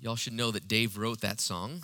y'all 0.00 0.16
should 0.16 0.32
know 0.32 0.50
that 0.50 0.68
Dave 0.68 0.96
wrote 0.96 1.20
that 1.20 1.40
song. 1.40 1.82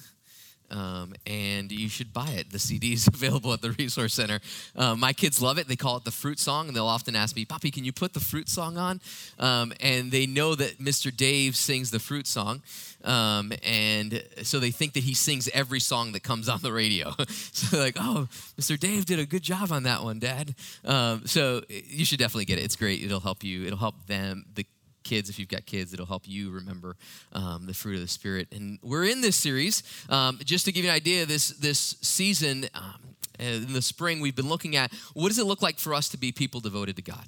Um, 0.70 1.14
and 1.26 1.70
you 1.70 1.88
should 1.88 2.12
buy 2.12 2.30
it. 2.30 2.50
The 2.50 2.58
CD 2.58 2.92
is 2.92 3.06
available 3.14 3.52
at 3.52 3.62
the 3.62 3.70
Resource 3.72 4.14
Center. 4.14 4.40
Uh, 4.74 4.96
my 4.96 5.12
kids 5.12 5.40
love 5.40 5.58
it. 5.58 5.68
They 5.68 5.76
call 5.76 5.96
it 5.96 6.04
the 6.04 6.10
fruit 6.10 6.38
song, 6.38 6.68
and 6.68 6.76
they'll 6.76 6.86
often 6.86 7.14
ask 7.14 7.36
me, 7.36 7.44
Poppy, 7.44 7.70
can 7.70 7.84
you 7.84 7.92
put 7.92 8.14
the 8.14 8.20
fruit 8.20 8.48
song 8.48 8.76
on? 8.76 9.00
Um, 9.38 9.72
and 9.80 10.10
they 10.10 10.26
know 10.26 10.54
that 10.54 10.78
Mr. 10.78 11.16
Dave 11.16 11.56
sings 11.56 11.90
the 11.90 11.98
fruit 11.98 12.26
song. 12.26 12.62
Um, 13.04 13.52
and 13.62 14.22
so 14.42 14.58
they 14.58 14.72
think 14.72 14.94
that 14.94 15.04
he 15.04 15.14
sings 15.14 15.48
every 15.54 15.80
song 15.80 16.12
that 16.12 16.24
comes 16.24 16.48
on 16.48 16.60
the 16.62 16.72
radio. 16.72 17.12
so 17.28 17.78
like, 17.78 17.96
oh, 17.98 18.26
Mr. 18.58 18.78
Dave 18.78 19.06
did 19.06 19.20
a 19.20 19.26
good 19.26 19.42
job 19.42 19.70
on 19.70 19.84
that 19.84 20.02
one, 20.02 20.18
Dad. 20.18 20.54
Um, 20.84 21.26
so 21.26 21.62
you 21.68 22.04
should 22.04 22.18
definitely 22.18 22.46
get 22.46 22.58
it. 22.58 22.64
It's 22.64 22.76
great. 22.76 23.04
It'll 23.04 23.20
help 23.20 23.44
you. 23.44 23.64
It'll 23.64 23.78
help 23.78 24.06
them, 24.06 24.46
the 24.54 24.66
kids, 25.06 25.30
if 25.30 25.38
you've 25.38 25.48
got 25.48 25.64
kids, 25.64 25.94
it'll 25.94 26.06
help 26.06 26.26
you 26.26 26.50
remember 26.50 26.96
um, 27.32 27.66
the 27.66 27.74
fruit 27.74 27.94
of 27.94 28.00
the 28.00 28.08
Spirit. 28.08 28.48
And 28.52 28.78
we're 28.82 29.04
in 29.04 29.20
this 29.20 29.36
series. 29.36 29.82
Um, 30.10 30.38
just 30.44 30.64
to 30.64 30.72
give 30.72 30.84
you 30.84 30.90
an 30.90 30.96
idea, 30.96 31.24
this 31.26 31.50
this 31.50 31.96
season 32.02 32.66
um, 32.74 33.00
in 33.38 33.72
the 33.72 33.82
spring, 33.82 34.20
we've 34.20 34.36
been 34.36 34.48
looking 34.48 34.74
at 34.76 34.92
what 35.14 35.28
does 35.28 35.38
it 35.38 35.46
look 35.46 35.62
like 35.62 35.78
for 35.78 35.94
us 35.94 36.08
to 36.10 36.18
be 36.18 36.32
people 36.32 36.60
devoted 36.60 36.96
to 36.96 37.02
God. 37.02 37.26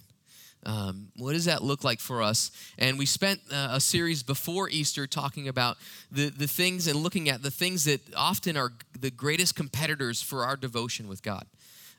Um, 0.66 1.08
what 1.16 1.32
does 1.34 1.44
that 1.44 1.62
look 1.62 1.84
like 1.84 2.00
for 2.00 2.20
us? 2.20 2.50
And 2.78 2.98
we 2.98 3.06
spent 3.06 3.40
uh, 3.50 3.68
a 3.72 3.80
series 3.80 4.24
before 4.24 4.68
Easter 4.68 5.06
talking 5.06 5.46
about 5.46 5.76
the, 6.10 6.30
the 6.30 6.48
things 6.48 6.88
and 6.88 6.96
looking 6.96 7.28
at 7.28 7.42
the 7.42 7.50
things 7.50 7.84
that 7.84 8.00
often 8.16 8.56
are 8.56 8.72
the 8.98 9.12
greatest 9.12 9.54
competitors 9.54 10.20
for 10.20 10.44
our 10.44 10.56
devotion 10.56 11.06
with 11.06 11.22
God. 11.22 11.46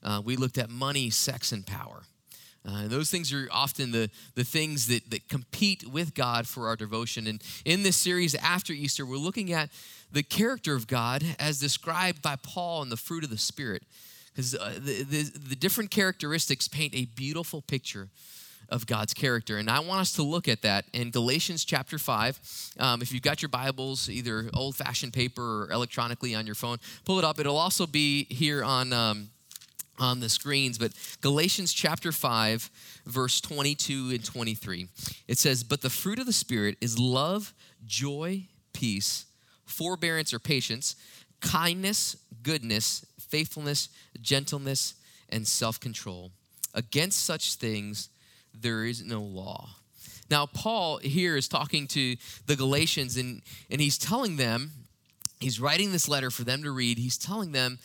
Uh, 0.04 0.22
we 0.23 0.36
looked 0.36 0.58
at 0.58 0.70
money, 0.70 1.09
sex, 1.09 1.54
and 1.54 1.66
power. 1.66 2.04
Uh, 2.68 2.88
those 2.88 3.09
things 3.09 3.31
are 3.31 3.48
often 3.52 3.91
the, 3.91 4.09
the 4.36 4.44
things 4.44 4.88
that, 4.88 5.09
that 5.09 5.30
compete 5.30 5.88
with 5.88 6.13
God 6.13 6.48
for 6.48 6.67
our 6.67 6.76
devotion. 6.76 7.26
And 7.26 7.41
in 7.66 7.84
this 7.84 7.95
series 7.95 8.36
after 8.36 8.73
Easter, 8.73 9.05
we're 9.05 9.17
looking 9.17 9.54
at 9.54 9.70
the 10.12 10.23
character 10.23 10.76
of 10.76 10.88
God 10.88 11.23
as 11.39 11.59
described 11.59 12.22
by 12.22 12.36
Paul 12.36 12.81
in 12.81 12.89
the 12.89 12.97
fruit 12.97 13.23
of 13.23 13.30
the 13.30 13.38
Spirit. 13.38 13.84
Because 14.34 14.56
uh, 14.56 14.73
the, 14.75 15.03
the, 15.03 15.23
the 15.50 15.56
different 15.56 15.89
characteristics 15.89 16.67
paint 16.67 16.94
a 16.95 17.06
beautiful 17.06 17.61
picture 17.61 18.09
of 18.69 18.86
God's 18.86 19.14
character. 19.14 19.58
And 19.58 19.69
I 19.69 19.80
want 19.80 20.02
us 20.02 20.14
to 20.14 20.23
look 20.23 20.47
at 20.47 20.62
that 20.62 20.86
in 20.94 21.12
Galatians 21.12 21.66
chapter 21.66 21.97
5. 21.97 22.39
Um, 22.80 23.02
if 23.02 23.12
you've 23.12 23.23
got 23.23 23.41
your 23.41 23.50
Bibles, 23.50 24.09
either 24.09 24.50
old 24.53 24.75
fashioned 24.75 25.14
paper 25.14 25.64
or 25.64 25.72
electronically 25.72 26.36
on 26.36 26.45
your 26.45 26.56
phone, 26.56 26.78
pull 27.06 27.17
it 27.17 27.25
up. 27.25 27.39
It'll 27.39 27.58
also 27.58 27.88
be 27.88 28.25
here 28.25 28.64
on. 28.64 28.94
Um, 28.94 29.30
on 30.00 30.19
the 30.19 30.30
screens, 30.30 30.78
but 30.78 30.94
Galatians 31.22 31.73
chapter 31.73 32.11
5, 32.11 32.69
verse 33.05 33.42
22 33.42 34.11
and 34.11 34.23
23. 34.23 34.88
It 35.28 35.38
says, 35.38 35.64
But 35.64 35.81
the 35.81 35.89
fruit 35.89 36.19
of 36.19 36.25
the 36.25 36.33
Spirit 36.33 36.78
is 36.81 36.97
love, 36.97 37.53
joy, 37.86 38.47
peace, 38.73 39.25
forbearance 39.66 40.33
or 40.33 40.39
patience, 40.39 40.95
kindness, 41.41 42.17
goodness, 42.44 43.06
faithfulness, 43.19 43.89
gentleness, 44.22 44.95
and 45.30 45.47
self 45.47 45.80
control. 45.80 46.31
Against 46.73 47.25
such 47.25 47.56
things 47.56 48.09
there 48.53 48.84
is 48.86 49.03
no 49.03 49.22
law. 49.22 49.69
Now, 50.30 50.45
Paul 50.45 50.97
here 51.00 51.36
is 51.36 51.47
talking 51.47 51.88
to 51.88 52.16
the 52.45 52.56
Galatians, 52.56 53.17
and, 53.17 53.41
and 53.72 53.81
he's 53.81 53.97
telling 53.97 54.38
them, 54.38 54.72
he's 55.39 55.59
writing 55.59 55.91
this 55.91 56.08
letter 56.08 56.30
for 56.30 56.44
them 56.44 56.63
to 56.63 56.72
read. 56.72 57.00
He's 57.00 57.17
telling 57.17 57.52
them 57.52 57.80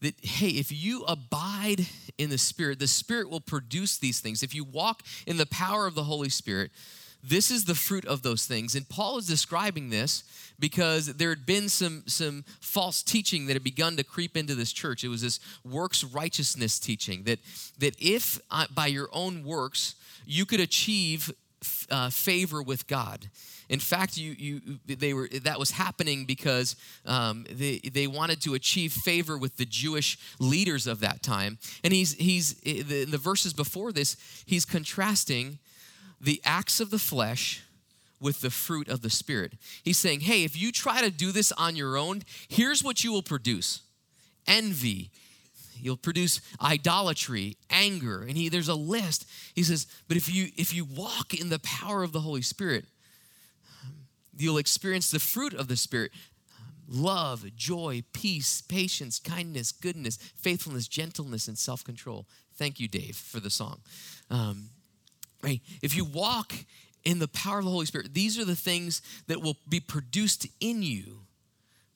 that, 0.00 0.14
hey, 0.22 0.48
if 0.48 0.70
you 0.70 1.04
abide 1.04 1.86
in 2.18 2.30
the 2.30 2.38
Spirit, 2.38 2.78
the 2.78 2.86
Spirit 2.86 3.30
will 3.30 3.40
produce 3.40 3.98
these 3.98 4.20
things. 4.20 4.42
If 4.42 4.54
you 4.54 4.64
walk 4.64 5.02
in 5.26 5.36
the 5.36 5.46
power 5.46 5.86
of 5.86 5.94
the 5.94 6.04
Holy 6.04 6.28
Spirit, 6.28 6.70
this 7.22 7.50
is 7.50 7.64
the 7.64 7.74
fruit 7.74 8.04
of 8.04 8.22
those 8.22 8.46
things. 8.46 8.74
And 8.74 8.88
Paul 8.88 9.18
is 9.18 9.26
describing 9.26 9.90
this 9.90 10.22
because 10.58 11.06
there 11.14 11.30
had 11.30 11.44
been 11.44 11.68
some, 11.68 12.04
some 12.06 12.44
false 12.60 13.02
teaching 13.02 13.46
that 13.46 13.54
had 13.54 13.64
begun 13.64 13.96
to 13.96 14.04
creep 14.04 14.36
into 14.36 14.54
this 14.54 14.72
church. 14.72 15.02
It 15.02 15.08
was 15.08 15.22
this 15.22 15.40
works 15.64 16.04
righteousness 16.04 16.78
teaching 16.78 17.24
that, 17.24 17.40
that 17.78 17.96
if 17.98 18.38
by 18.74 18.86
your 18.86 19.08
own 19.12 19.44
works 19.44 19.96
you 20.24 20.46
could 20.46 20.60
achieve 20.60 21.32
uh, 21.90 22.10
favor 22.10 22.62
with 22.62 22.86
God. 22.86 23.28
In 23.68 23.80
fact, 23.80 24.16
you, 24.16 24.34
you, 24.38 24.60
they 24.86 25.12
were, 25.12 25.28
that 25.42 25.58
was 25.58 25.72
happening 25.72 26.24
because 26.24 26.76
um, 27.04 27.44
they, 27.50 27.78
they 27.78 28.06
wanted 28.06 28.40
to 28.42 28.54
achieve 28.54 28.92
favor 28.92 29.36
with 29.36 29.56
the 29.56 29.64
Jewish 29.64 30.18
leaders 30.38 30.86
of 30.86 31.00
that 31.00 31.22
time. 31.22 31.58
And 31.82 31.92
he's, 31.92 32.14
he's 32.14 32.54
the, 32.54 33.04
the 33.04 33.18
verses 33.18 33.52
before 33.52 33.92
this, 33.92 34.16
he's 34.46 34.64
contrasting 34.64 35.58
the 36.20 36.40
acts 36.44 36.80
of 36.80 36.90
the 36.90 36.98
flesh 36.98 37.62
with 38.20 38.40
the 38.40 38.50
fruit 38.50 38.88
of 38.88 39.02
the 39.02 39.10
Spirit. 39.10 39.54
He's 39.82 39.98
saying, 39.98 40.20
hey, 40.20 40.44
if 40.44 40.56
you 40.56 40.72
try 40.72 41.02
to 41.02 41.10
do 41.10 41.32
this 41.32 41.52
on 41.52 41.76
your 41.76 41.96
own, 41.96 42.22
here's 42.48 42.82
what 42.82 43.04
you 43.04 43.12
will 43.12 43.22
produce 43.22 43.82
envy, 44.46 45.10
you'll 45.80 45.96
produce 45.96 46.40
idolatry 46.62 47.56
anger 47.68 48.22
and 48.22 48.36
he 48.36 48.48
there's 48.48 48.68
a 48.68 48.74
list 48.74 49.26
he 49.54 49.62
says 49.62 49.86
but 50.08 50.16
if 50.16 50.32
you 50.32 50.48
if 50.56 50.74
you 50.74 50.84
walk 50.84 51.34
in 51.34 51.50
the 51.50 51.58
power 51.58 52.02
of 52.02 52.12
the 52.12 52.20
holy 52.20 52.42
spirit 52.42 52.86
you'll 54.36 54.58
experience 54.58 55.10
the 55.10 55.18
fruit 55.18 55.54
of 55.54 55.68
the 55.68 55.76
spirit 55.76 56.10
love 56.88 57.44
joy 57.56 58.02
peace 58.12 58.60
patience 58.62 59.18
kindness 59.18 59.72
goodness 59.72 60.16
faithfulness 60.36 60.86
gentleness 60.88 61.48
and 61.48 61.58
self-control 61.58 62.26
thank 62.56 62.78
you 62.78 62.88
dave 62.88 63.16
for 63.16 63.40
the 63.40 63.50
song 63.50 63.80
um, 64.30 64.70
right 65.42 65.60
if 65.82 65.96
you 65.96 66.04
walk 66.04 66.52
in 67.04 67.18
the 67.18 67.28
power 67.28 67.58
of 67.58 67.64
the 67.64 67.70
holy 67.70 67.86
spirit 67.86 68.14
these 68.14 68.38
are 68.38 68.44
the 68.44 68.56
things 68.56 69.02
that 69.26 69.42
will 69.42 69.56
be 69.68 69.80
produced 69.80 70.46
in 70.60 70.82
you 70.82 71.20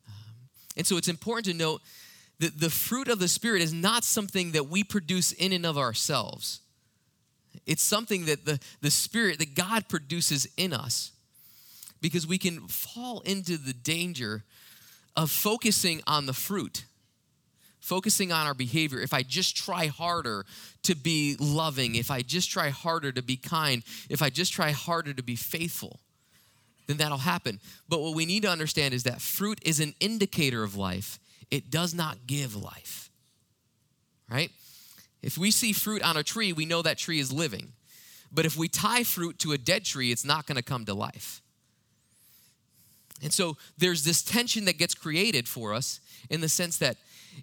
um, 0.08 0.48
and 0.76 0.86
so 0.86 0.96
it's 0.96 1.08
important 1.08 1.46
to 1.46 1.54
note 1.54 1.80
that 2.40 2.58
the 2.58 2.70
fruit 2.70 3.08
of 3.08 3.18
the 3.18 3.28
Spirit 3.28 3.62
is 3.62 3.72
not 3.72 4.02
something 4.02 4.52
that 4.52 4.68
we 4.68 4.82
produce 4.82 5.30
in 5.32 5.52
and 5.52 5.64
of 5.64 5.78
ourselves. 5.78 6.60
It's 7.66 7.82
something 7.82 8.24
that 8.24 8.46
the, 8.46 8.58
the 8.80 8.90
Spirit, 8.90 9.38
that 9.38 9.54
God 9.54 9.88
produces 9.88 10.48
in 10.56 10.72
us. 10.72 11.12
Because 12.00 12.26
we 12.26 12.38
can 12.38 12.66
fall 12.68 13.20
into 13.20 13.56
the 13.56 13.72
danger 13.72 14.44
of 15.16 15.30
focusing 15.30 16.00
on 16.06 16.26
the 16.26 16.32
fruit, 16.32 16.84
focusing 17.80 18.32
on 18.32 18.46
our 18.46 18.54
behavior. 18.54 19.00
If 19.00 19.12
I 19.12 19.22
just 19.22 19.56
try 19.56 19.86
harder 19.86 20.46
to 20.84 20.94
be 20.94 21.36
loving, 21.38 21.96
if 21.96 22.10
I 22.10 22.22
just 22.22 22.50
try 22.50 22.70
harder 22.70 23.12
to 23.12 23.22
be 23.22 23.36
kind, 23.36 23.82
if 24.08 24.22
I 24.22 24.30
just 24.30 24.52
try 24.52 24.70
harder 24.70 25.12
to 25.12 25.22
be 25.22 25.36
faithful, 25.36 26.00
then 26.86 26.96
that'll 26.96 27.18
happen. 27.18 27.60
But 27.88 28.00
what 28.00 28.14
we 28.14 28.26
need 28.26 28.42
to 28.42 28.50
understand 28.50 28.94
is 28.94 29.02
that 29.04 29.20
fruit 29.20 29.60
is 29.62 29.80
an 29.80 29.94
indicator 30.00 30.62
of 30.62 30.76
life 30.76 31.18
it 31.50 31.70
does 31.70 31.94
not 31.94 32.26
give 32.26 32.54
life. 32.54 33.10
Right? 34.30 34.50
If 35.22 35.36
we 35.36 35.50
see 35.50 35.72
fruit 35.72 36.02
on 36.02 36.16
a 36.16 36.22
tree, 36.22 36.52
we 36.52 36.64
know 36.64 36.82
that 36.82 36.98
tree 36.98 37.18
is 37.18 37.32
living. 37.32 37.72
But 38.32 38.46
if 38.46 38.56
we 38.56 38.68
tie 38.68 39.02
fruit 39.02 39.38
to 39.40 39.52
a 39.52 39.58
dead 39.58 39.84
tree, 39.84 40.12
it's 40.12 40.24
not 40.24 40.46
going 40.46 40.56
to 40.56 40.62
come 40.62 40.84
to 40.86 40.94
life. 40.94 41.42
And 43.22 43.32
so 43.32 43.56
there's 43.76 44.04
this 44.04 44.22
tension 44.22 44.64
that 44.64 44.78
gets 44.78 44.94
created 44.94 45.46
for 45.48 45.74
us 45.74 46.00
in 46.30 46.40
the 46.40 46.48
sense 46.48 46.78
that 46.78 46.96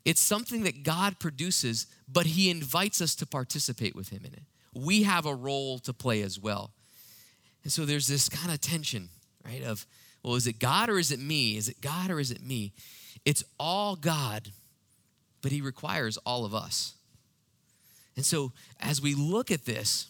it's 0.05 0.21
something 0.21 0.63
that 0.63 0.83
God 0.83 1.19
produces, 1.19 1.87
but 2.11 2.25
He 2.25 2.49
invites 2.49 3.01
us 3.01 3.15
to 3.15 3.25
participate 3.25 3.95
with 3.95 4.09
Him 4.09 4.21
in 4.25 4.33
it. 4.33 4.43
We 4.73 5.03
have 5.03 5.25
a 5.25 5.35
role 5.35 5.79
to 5.79 5.93
play 5.93 6.21
as 6.21 6.39
well. 6.39 6.71
And 7.63 7.71
so 7.71 7.85
there's 7.85 8.07
this 8.07 8.29
kind 8.29 8.51
of 8.51 8.61
tension, 8.61 9.09
right? 9.45 9.63
Of, 9.63 9.85
well, 10.23 10.35
is 10.35 10.47
it 10.47 10.59
God 10.59 10.89
or 10.89 10.99
is 10.99 11.11
it 11.11 11.19
me? 11.19 11.57
Is 11.57 11.69
it 11.69 11.81
God 11.81 12.11
or 12.11 12.19
is 12.19 12.31
it 12.31 12.43
me? 12.43 12.73
It's 13.25 13.43
all 13.59 13.95
God, 13.95 14.51
but 15.41 15.51
He 15.51 15.61
requires 15.61 16.17
all 16.17 16.45
of 16.45 16.53
us. 16.53 16.93
And 18.15 18.25
so, 18.25 18.51
as 18.79 19.01
we 19.01 19.13
look 19.13 19.51
at 19.51 19.65
this, 19.65 20.07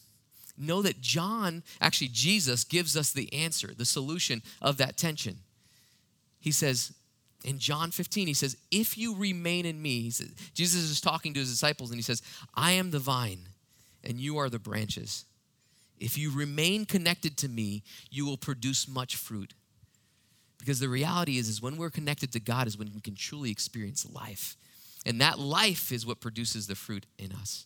know 0.57 0.81
that 0.81 1.01
John, 1.01 1.63
actually, 1.81 2.07
Jesus 2.07 2.63
gives 2.63 2.95
us 2.95 3.11
the 3.11 3.31
answer, 3.33 3.73
the 3.75 3.85
solution 3.85 4.41
of 4.61 4.77
that 4.77 4.97
tension. 4.97 5.39
He 6.47 6.53
says, 6.53 6.93
in 7.43 7.59
John 7.59 7.91
15, 7.91 8.25
he 8.25 8.33
says, 8.33 8.55
If 8.71 8.97
you 8.97 9.13
remain 9.13 9.65
in 9.65 9.81
me, 9.81 10.09
says, 10.09 10.29
Jesus 10.53 10.83
is 10.83 11.01
talking 11.01 11.33
to 11.33 11.41
his 11.41 11.49
disciples 11.49 11.89
and 11.89 11.97
he 11.97 12.01
says, 12.01 12.21
I 12.55 12.71
am 12.71 12.91
the 12.91 12.99
vine 12.99 13.49
and 14.01 14.17
you 14.17 14.37
are 14.37 14.49
the 14.49 14.57
branches. 14.57 15.25
If 15.99 16.17
you 16.17 16.31
remain 16.33 16.85
connected 16.85 17.35
to 17.39 17.49
me, 17.49 17.83
you 18.09 18.25
will 18.25 18.37
produce 18.37 18.87
much 18.87 19.17
fruit. 19.17 19.55
Because 20.57 20.79
the 20.79 20.87
reality 20.87 21.37
is, 21.37 21.49
is 21.49 21.61
when 21.61 21.75
we're 21.75 21.89
connected 21.89 22.31
to 22.31 22.39
God 22.39 22.65
is 22.65 22.77
when 22.77 22.93
we 22.95 23.01
can 23.01 23.15
truly 23.15 23.51
experience 23.51 24.09
life. 24.09 24.55
And 25.05 25.19
that 25.19 25.37
life 25.37 25.91
is 25.91 26.05
what 26.05 26.21
produces 26.21 26.67
the 26.67 26.75
fruit 26.75 27.05
in 27.19 27.33
us. 27.33 27.65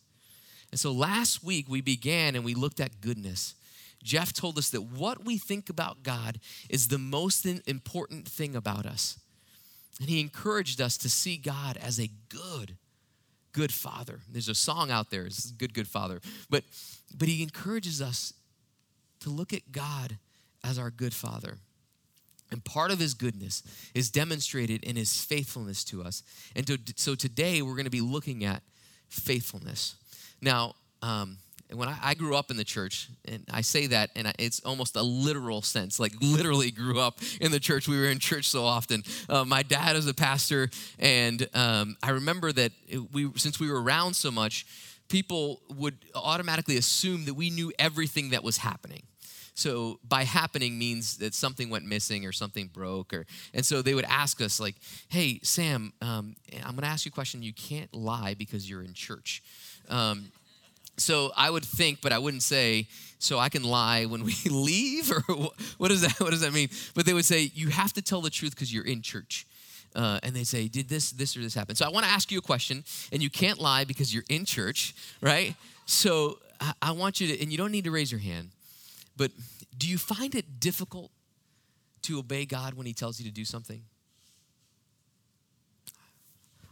And 0.71 0.79
so 0.79 0.91
last 0.91 1.43
week 1.43 1.69
we 1.69 1.81
began 1.81 2.35
and 2.35 2.43
we 2.43 2.55
looked 2.55 2.79
at 2.79 2.99
goodness. 2.99 3.53
Jeff 4.03 4.33
told 4.33 4.57
us 4.57 4.69
that 4.69 4.81
what 4.81 5.25
we 5.25 5.37
think 5.37 5.69
about 5.69 6.03
God 6.03 6.39
is 6.69 6.87
the 6.87 6.97
most 6.97 7.45
important 7.45 8.27
thing 8.27 8.55
about 8.55 8.85
us. 8.85 9.19
And 9.99 10.09
he 10.09 10.19
encouraged 10.19 10.81
us 10.81 10.97
to 10.97 11.09
see 11.09 11.37
God 11.37 11.77
as 11.77 11.99
a 11.99 12.09
good, 12.29 12.77
good 13.51 13.71
father. 13.71 14.21
There's 14.29 14.49
a 14.49 14.55
song 14.55 14.89
out 14.89 15.11
there, 15.11 15.25
it's 15.25 15.51
good, 15.51 15.73
good 15.73 15.87
father. 15.87 16.21
But 16.49 16.63
but 17.15 17.27
he 17.27 17.43
encourages 17.43 18.01
us 18.01 18.33
to 19.21 19.29
look 19.29 19.53
at 19.53 19.71
God 19.71 20.17
as 20.63 20.79
our 20.79 20.89
good 20.89 21.13
father. 21.13 21.57
And 22.51 22.63
part 22.63 22.91
of 22.91 22.99
his 22.99 23.13
goodness 23.13 23.63
is 23.93 24.09
demonstrated 24.09 24.83
in 24.83 24.95
his 24.95 25.23
faithfulness 25.23 25.83
to 25.85 26.03
us. 26.03 26.23
And 26.55 26.67
to, 26.67 26.77
so 26.95 27.15
today 27.15 27.61
we're 27.61 27.75
going 27.75 27.85
to 27.85 27.91
be 27.91 28.01
looking 28.01 28.43
at 28.43 28.61
faithfulness. 29.07 29.95
Now, 30.41 30.75
um, 31.01 31.37
when 31.73 31.87
I, 31.87 31.97
I, 32.01 32.13
grew 32.13 32.35
up 32.35 32.51
in 32.51 32.57
the 32.57 32.63
church, 32.63 33.09
and 33.25 33.45
I 33.51 33.61
say 33.61 33.87
that, 33.87 34.09
and 34.15 34.31
it's 34.39 34.59
almost 34.61 34.95
a 34.95 35.01
literal 35.01 35.61
sense, 35.61 35.99
like 35.99 36.13
literally 36.21 36.71
grew 36.71 36.99
up 36.99 37.19
in 37.39 37.51
the 37.51 37.59
church. 37.59 37.87
We 37.87 37.97
were 37.97 38.07
in 38.07 38.19
church 38.19 38.49
so 38.49 38.63
often. 38.63 39.03
Uh, 39.29 39.45
my 39.45 39.63
dad 39.63 39.95
is 39.95 40.07
a 40.07 40.13
pastor, 40.13 40.69
and 40.99 41.47
um, 41.53 41.97
I 42.03 42.11
remember 42.11 42.51
that 42.51 42.71
we, 43.11 43.31
since 43.35 43.59
we 43.59 43.69
were 43.69 43.81
around 43.81 44.15
so 44.15 44.31
much, 44.31 44.65
people 45.09 45.61
would 45.69 45.97
automatically 46.15 46.77
assume 46.77 47.25
that 47.25 47.33
we 47.33 47.49
knew 47.49 47.71
everything 47.77 48.29
that 48.31 48.43
was 48.43 48.57
happening. 48.57 49.03
So 49.53 49.99
by 50.07 50.23
happening 50.23 50.79
means 50.79 51.17
that 51.17 51.33
something 51.33 51.69
went 51.69 51.85
missing 51.85 52.25
or 52.25 52.31
something 52.31 52.67
broke, 52.67 53.13
or 53.13 53.25
and 53.53 53.65
so 53.65 53.81
they 53.81 53.93
would 53.93 54.05
ask 54.05 54.41
us 54.41 54.59
like, 54.59 54.75
"Hey, 55.09 55.39
Sam, 55.43 55.93
um, 56.01 56.35
I'm 56.63 56.71
going 56.71 56.83
to 56.83 56.87
ask 56.87 57.05
you 57.05 57.09
a 57.09 57.13
question. 57.13 57.43
You 57.43 57.53
can't 57.53 57.93
lie 57.93 58.33
because 58.33 58.69
you're 58.69 58.81
in 58.81 58.93
church." 58.93 59.43
Um, 59.89 60.31
so 61.01 61.31
I 61.35 61.49
would 61.49 61.65
think, 61.65 62.01
but 62.01 62.11
I 62.11 62.19
wouldn't 62.19 62.43
say, 62.43 62.87
so 63.19 63.37
I 63.39 63.49
can 63.49 63.63
lie 63.63 64.05
when 64.05 64.23
we 64.23 64.35
leave, 64.49 65.11
or 65.11 65.21
what 65.77 65.89
does 65.89 66.01
that 66.01 66.19
what 66.19 66.31
does 66.31 66.41
that 66.41 66.53
mean? 66.53 66.69
But 66.95 67.05
they 67.05 67.13
would 67.13 67.25
say, 67.25 67.51
you 67.53 67.69
have 67.69 67.93
to 67.93 68.01
tell 68.01 68.21
the 68.21 68.29
truth 68.29 68.55
because 68.55 68.73
you're 68.73 68.85
in 68.85 69.01
church. 69.01 69.45
Uh, 69.93 70.19
and 70.23 70.33
they 70.33 70.45
say, 70.45 70.69
did 70.69 70.87
this, 70.87 71.11
this, 71.11 71.35
or 71.35 71.41
this 71.41 71.53
happen? 71.53 71.75
So 71.75 71.85
I 71.85 71.89
want 71.89 72.05
to 72.05 72.11
ask 72.11 72.31
you 72.31 72.39
a 72.39 72.41
question, 72.41 72.85
and 73.11 73.21
you 73.21 73.29
can't 73.29 73.59
lie 73.59 73.83
because 73.83 74.13
you're 74.13 74.23
in 74.29 74.45
church, 74.45 74.95
right? 75.19 75.53
So 75.85 76.39
I, 76.61 76.73
I 76.81 76.91
want 76.93 77.19
you 77.19 77.27
to, 77.27 77.41
and 77.41 77.51
you 77.51 77.57
don't 77.57 77.71
need 77.71 77.83
to 77.83 77.91
raise 77.91 78.09
your 78.09 78.21
hand, 78.21 78.51
but 79.17 79.31
do 79.77 79.89
you 79.89 79.97
find 79.97 80.33
it 80.33 80.61
difficult 80.61 81.11
to 82.03 82.19
obey 82.19 82.45
God 82.45 82.73
when 82.73 82.85
He 82.85 82.93
tells 82.93 83.19
you 83.19 83.25
to 83.25 83.31
do 83.33 83.43
something? 83.43 83.81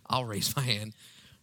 I'll 0.09 0.25
raise 0.25 0.55
my 0.55 0.63
hand 0.63 0.93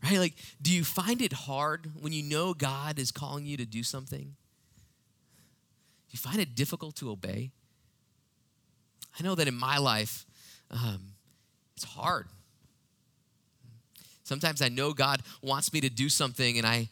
right? 0.07 0.19
Like, 0.19 0.35
do 0.61 0.73
you 0.73 0.85
find 0.85 1.21
it 1.21 1.33
hard 1.33 1.91
when 2.01 2.13
you 2.13 2.23
know 2.23 2.55
God 2.55 2.99
is 2.99 3.11
calling 3.11 3.45
you 3.45 3.57
to 3.57 3.67
do 3.67 3.83
something? 3.83 4.21
Do 4.21 6.13
you 6.13 6.19
find 6.19 6.39
it 6.39 6.55
difficult 6.55 6.97
to 6.97 7.11
obey? 7.11 7.51
I 9.19 9.23
know 9.23 9.35
that 9.35 9.49
in 9.49 9.55
my 9.55 9.79
life, 9.79 10.27
um, 10.71 11.01
it's 11.75 11.85
hard. 11.85 12.27
Sometimes 14.25 14.61
I 14.61 14.69
know 14.69 14.93
God 14.93 15.23
wants 15.43 15.73
me 15.73 15.81
to 15.81 15.91
do 15.91 16.09
something 16.09 16.59
and 16.59 16.67
I 16.67 16.89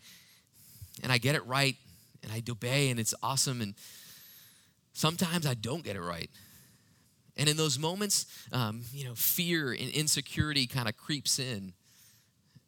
and 1.02 1.10
I 1.10 1.18
get 1.18 1.34
it 1.34 1.44
right 1.46 1.74
and 2.22 2.30
I 2.30 2.42
obey 2.48 2.90
and 2.90 3.00
it's 3.00 3.14
awesome 3.22 3.60
and 3.60 3.74
sometimes 4.92 5.44
I 5.44 5.54
don't 5.54 5.82
get 5.82 5.96
it 5.96 6.00
right. 6.00 6.30
And 7.36 7.48
in 7.48 7.56
those 7.56 7.78
moments, 7.78 8.26
um, 8.52 8.82
you 8.92 9.04
know, 9.04 9.14
fear 9.16 9.72
and 9.72 9.90
insecurity 9.90 10.68
kind 10.68 10.88
of 10.88 10.96
creeps 10.96 11.40
in 11.40 11.72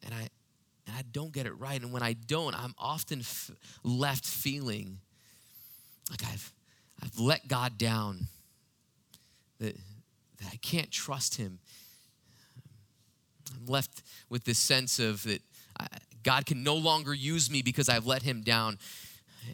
and 0.03 0.13
I 0.13 0.29
and 0.87 0.95
I 0.95 1.03
don't 1.11 1.31
get 1.31 1.45
it 1.45 1.53
right. 1.59 1.81
And 1.81 1.91
when 1.91 2.01
I 2.01 2.13
don't, 2.13 2.55
I'm 2.55 2.73
often 2.77 3.19
f- 3.19 3.51
left 3.83 4.25
feeling 4.25 4.99
like 6.09 6.23
I've 6.23 6.53
I've 7.03 7.19
let 7.19 7.47
God 7.47 7.77
down. 7.77 8.27
That 9.59 9.75
that 10.39 10.49
I 10.51 10.55
can't 10.57 10.91
trust 10.91 11.35
Him. 11.35 11.59
I'm 13.53 13.65
left 13.65 14.01
with 14.29 14.45
this 14.45 14.59
sense 14.59 14.99
of 14.99 15.23
that 15.23 15.41
I, 15.79 15.87
God 16.23 16.45
can 16.45 16.63
no 16.63 16.75
longer 16.75 17.13
use 17.13 17.49
me 17.49 17.61
because 17.61 17.89
I've 17.89 18.05
let 18.05 18.23
Him 18.23 18.41
down. 18.41 18.79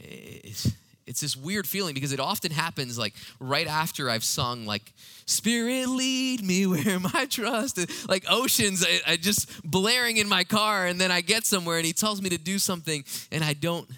It's, 0.02 0.72
it's 1.06 1.22
this 1.22 1.36
weird 1.36 1.68
feeling 1.68 1.94
because 1.94 2.12
it 2.14 2.20
often 2.20 2.52
happens 2.52 2.98
like 2.98 3.14
right 3.40 3.68
after 3.68 4.10
I've 4.10 4.24
sung 4.24 4.66
like 4.66 4.94
Spirit 5.26 5.90
lead 5.90 6.44
me 6.44 6.66
where 6.68 7.00
my 7.00 7.26
trust 7.30 7.78
is 7.78 8.08
like 8.08 8.26
oceans 8.30 8.86
I, 8.86 9.14
I, 9.14 9.18
just 9.18 9.64
blaring 9.64 10.18
in 10.18 10.28
my 10.30 10.44
car 10.44 10.86
and 10.86 11.00
then 11.00 11.12
I 11.12 11.22
get 11.22 11.46
somewhere 11.46 11.78
and 11.78 11.86
he 11.86 11.94
tells 11.94 12.22
me 12.22 12.30
to 12.30 12.38
do 12.38 12.58
something 12.60 13.04
and 13.32 13.44
I 13.44 13.54
don't 13.54 13.90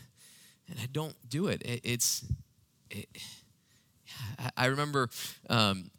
and 0.69 0.79
I 0.79 0.87
don't 0.91 1.15
do 1.29 1.47
it. 1.47 1.61
it 1.63 1.81
it's 1.83 2.25
it, 2.89 3.07
I 4.57 4.67
remember 4.67 5.09
um, 5.49 5.91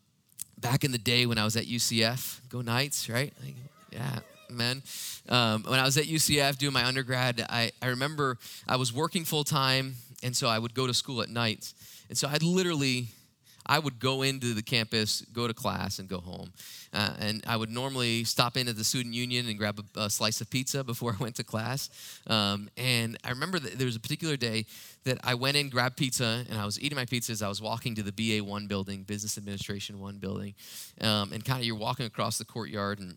back 0.59 0.85
in 0.85 0.93
the 0.93 0.99
day 0.99 1.27
when 1.27 1.39
I 1.39 1.45
was 1.45 1.57
at 1.57 1.65
UCF, 1.65 2.41
go 2.49 2.61
Knights, 2.61 3.09
right? 3.09 3.33
Like, 3.45 3.55
yeah, 3.93 4.19
man. 4.51 4.83
Um, 5.29 5.65
when 5.65 5.79
I 5.79 5.85
was 5.85 5.97
at 5.97 6.05
UCF 6.05 6.59
doing 6.59 6.73
my 6.73 6.85
undergrad, 6.85 7.45
I, 7.49 7.73
I 7.83 7.89
remember 7.89 8.39
I 8.67 8.77
was 8.77 8.93
working 8.93 9.25
full 9.25 9.45
time 9.45 9.97
and 10.27 10.37
so 10.37 10.49
I 10.49 10.59
would 10.59 10.75
go 10.75 10.89
to 10.89 10.93
school 10.93 11.23
at 11.23 11.29
night. 11.29 11.73
And 12.09 12.19
so 12.19 12.27
I'd 12.27 12.43
literally, 12.43 13.07
I 13.65 13.79
would 13.79 14.01
go 14.01 14.23
into 14.23 14.55
the 14.55 14.63
campus, 14.63 15.21
go 15.33 15.47
to 15.47 15.55
class, 15.55 16.01
and 16.01 16.09
go 16.09 16.19
home. 16.19 16.53
Uh, 16.93 17.15
and 17.21 17.45
I 17.47 17.57
would 17.57 17.71
normally 17.71 18.25
stop 18.25 18.57
in 18.57 18.67
at 18.67 18.77
the 18.77 18.83
student 18.83 19.15
union 19.15 19.47
and 19.47 19.57
grab 19.57 19.79
a, 19.79 20.01
a 20.01 20.11
slice 20.11 20.41
of 20.41 20.51
pizza 20.51 20.83
before 20.83 21.13
I 21.21 21.23
went 21.23 21.37
to 21.37 21.45
class. 21.45 21.91
Um, 22.27 22.69
and 22.77 23.17
I 23.23 23.31
remember 23.31 23.61
that 23.61 23.79
there 23.79 23.87
was 23.87 23.95
a 23.95 24.01
particular 24.01 24.37
day 24.37 24.67
that 25.05 25.19
I 25.23 25.35
went 25.35 25.57
in, 25.57 25.69
grabbed 25.69 25.97
pizza, 25.97 26.45
and 26.51 26.59
I 26.59 26.65
was 26.65 26.81
eating 26.81 26.97
my 26.97 27.05
pizza 27.05 27.31
as 27.31 27.41
I 27.41 27.49
was 27.49 27.63
walking 27.63 27.95
to 27.95 28.03
the 28.03 28.11
BA 28.11 28.43
one 28.43 28.67
building, 28.67 29.05
Business 29.05 29.39
Administration 29.39 30.01
one 30.01 30.19
building. 30.19 30.57
Um, 31.01 31.33
and 31.33 31.45
kind 31.45 31.61
of 31.61 31.67
you're 31.67 31.77
walking 31.77 32.07
across 32.07 32.37
the 32.37 32.45
courtyard 32.45 32.99
and 32.99 33.15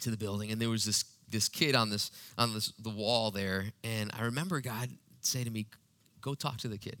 to 0.00 0.10
the 0.10 0.16
building, 0.16 0.50
and 0.50 0.60
there 0.60 0.68
was 0.68 0.84
this 0.84 1.04
this 1.30 1.48
kid 1.48 1.76
on 1.76 1.90
this 1.90 2.10
on 2.36 2.54
this 2.54 2.72
the 2.82 2.90
wall 2.90 3.30
there, 3.30 3.66
and 3.84 4.10
I 4.18 4.24
remember 4.24 4.60
God 4.60 4.90
say 5.20 5.44
to 5.44 5.50
me, 5.50 5.66
Go 6.24 6.32
talk 6.32 6.56
to 6.58 6.68
the 6.68 6.78
kid. 6.78 6.96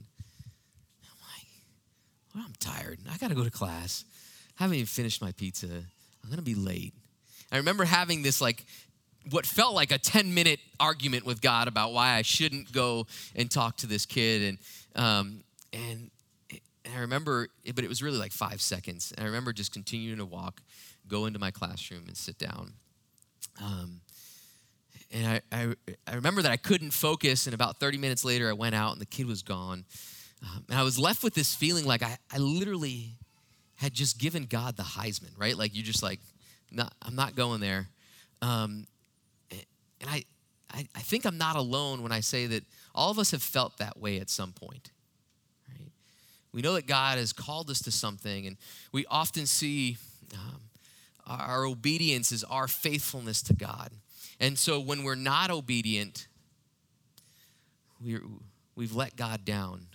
I'm 1.02 1.16
like, 1.22 1.46
well, 2.34 2.44
I'm 2.46 2.52
tired. 2.60 2.98
I 3.10 3.16
got 3.16 3.30
to 3.30 3.34
go 3.34 3.42
to 3.42 3.50
class. 3.50 4.04
I 4.60 4.64
haven't 4.64 4.76
even 4.76 4.86
finished 4.86 5.22
my 5.22 5.32
pizza. 5.32 5.66
I'm 5.66 6.28
going 6.28 6.36
to 6.36 6.42
be 6.42 6.54
late. 6.54 6.92
I 7.50 7.56
remember 7.56 7.86
having 7.86 8.20
this 8.20 8.42
like 8.42 8.66
what 9.30 9.46
felt 9.46 9.74
like 9.74 9.92
a 9.92 9.96
10 9.96 10.34
minute 10.34 10.60
argument 10.78 11.24
with 11.24 11.40
God 11.40 11.68
about 11.68 11.94
why 11.94 12.16
I 12.16 12.20
shouldn't 12.20 12.70
go 12.70 13.06
and 13.34 13.50
talk 13.50 13.78
to 13.78 13.86
this 13.86 14.04
kid. 14.04 14.42
And, 14.42 15.02
um, 15.02 15.44
and, 15.72 16.10
and 16.84 16.94
I 16.94 17.00
remember, 17.00 17.48
but 17.74 17.82
it 17.82 17.88
was 17.88 18.02
really 18.02 18.18
like 18.18 18.32
five 18.32 18.60
seconds. 18.60 19.10
And 19.16 19.24
I 19.24 19.26
remember 19.26 19.54
just 19.54 19.72
continuing 19.72 20.18
to 20.18 20.26
walk, 20.26 20.60
go 21.08 21.24
into 21.24 21.38
my 21.38 21.50
classroom 21.50 22.04
and 22.08 22.16
sit 22.16 22.36
down. 22.36 22.74
Um, 23.58 24.02
and 25.14 25.26
I, 25.26 25.40
I, 25.52 25.74
I, 26.08 26.14
remember 26.16 26.42
that 26.42 26.50
I 26.50 26.56
couldn't 26.56 26.90
focus, 26.90 27.46
and 27.46 27.54
about 27.54 27.78
30 27.78 27.98
minutes 27.98 28.24
later, 28.24 28.50
I 28.50 28.52
went 28.52 28.74
out 28.74 28.92
and 28.92 29.00
the 29.00 29.06
kid 29.06 29.26
was 29.26 29.42
gone. 29.42 29.84
Um, 30.42 30.64
and 30.68 30.78
I 30.78 30.82
was 30.82 30.98
left 30.98 31.22
with 31.22 31.34
this 31.34 31.54
feeling 31.54 31.84
like 31.84 32.02
I, 32.02 32.18
I 32.32 32.38
literally 32.38 33.12
had 33.76 33.94
just 33.94 34.18
given 34.18 34.46
God 34.46 34.76
the 34.76 34.82
Heisman, 34.82 35.30
right? 35.38 35.56
Like 35.56 35.74
you're 35.74 35.84
just 35.84 36.02
like, 36.02 36.18
I'm 37.00 37.14
not 37.14 37.36
going 37.36 37.60
there. 37.60 37.86
Um, 38.42 38.86
and 39.50 40.10
I, 40.10 40.24
I, 40.72 40.86
I 40.94 41.00
think 41.00 41.24
I'm 41.24 41.38
not 41.38 41.56
alone 41.56 42.02
when 42.02 42.12
I 42.12 42.20
say 42.20 42.46
that 42.48 42.64
all 42.94 43.10
of 43.10 43.18
us 43.18 43.30
have 43.30 43.42
felt 43.42 43.78
that 43.78 43.98
way 43.98 44.18
at 44.18 44.28
some 44.28 44.52
point. 44.52 44.90
We 46.52 46.62
know 46.62 46.74
that 46.74 46.86
God 46.86 47.18
has 47.18 47.32
called 47.32 47.68
us 47.68 47.80
to 47.82 47.90
something, 47.90 48.46
and 48.46 48.56
we 48.92 49.04
often 49.06 49.44
see 49.44 49.96
um, 50.34 50.60
our 51.26 51.64
obedience 51.64 52.30
is 52.30 52.44
our 52.44 52.68
faithfulness 52.68 53.42
to 53.42 53.54
God. 53.54 53.90
And 54.40 54.58
so 54.58 54.80
when 54.80 55.04
we're 55.04 55.14
not 55.14 55.50
obedient, 55.50 56.28
we 58.04 58.18
we've 58.76 58.94
let 58.94 59.16
God 59.16 59.44
down. 59.44 59.86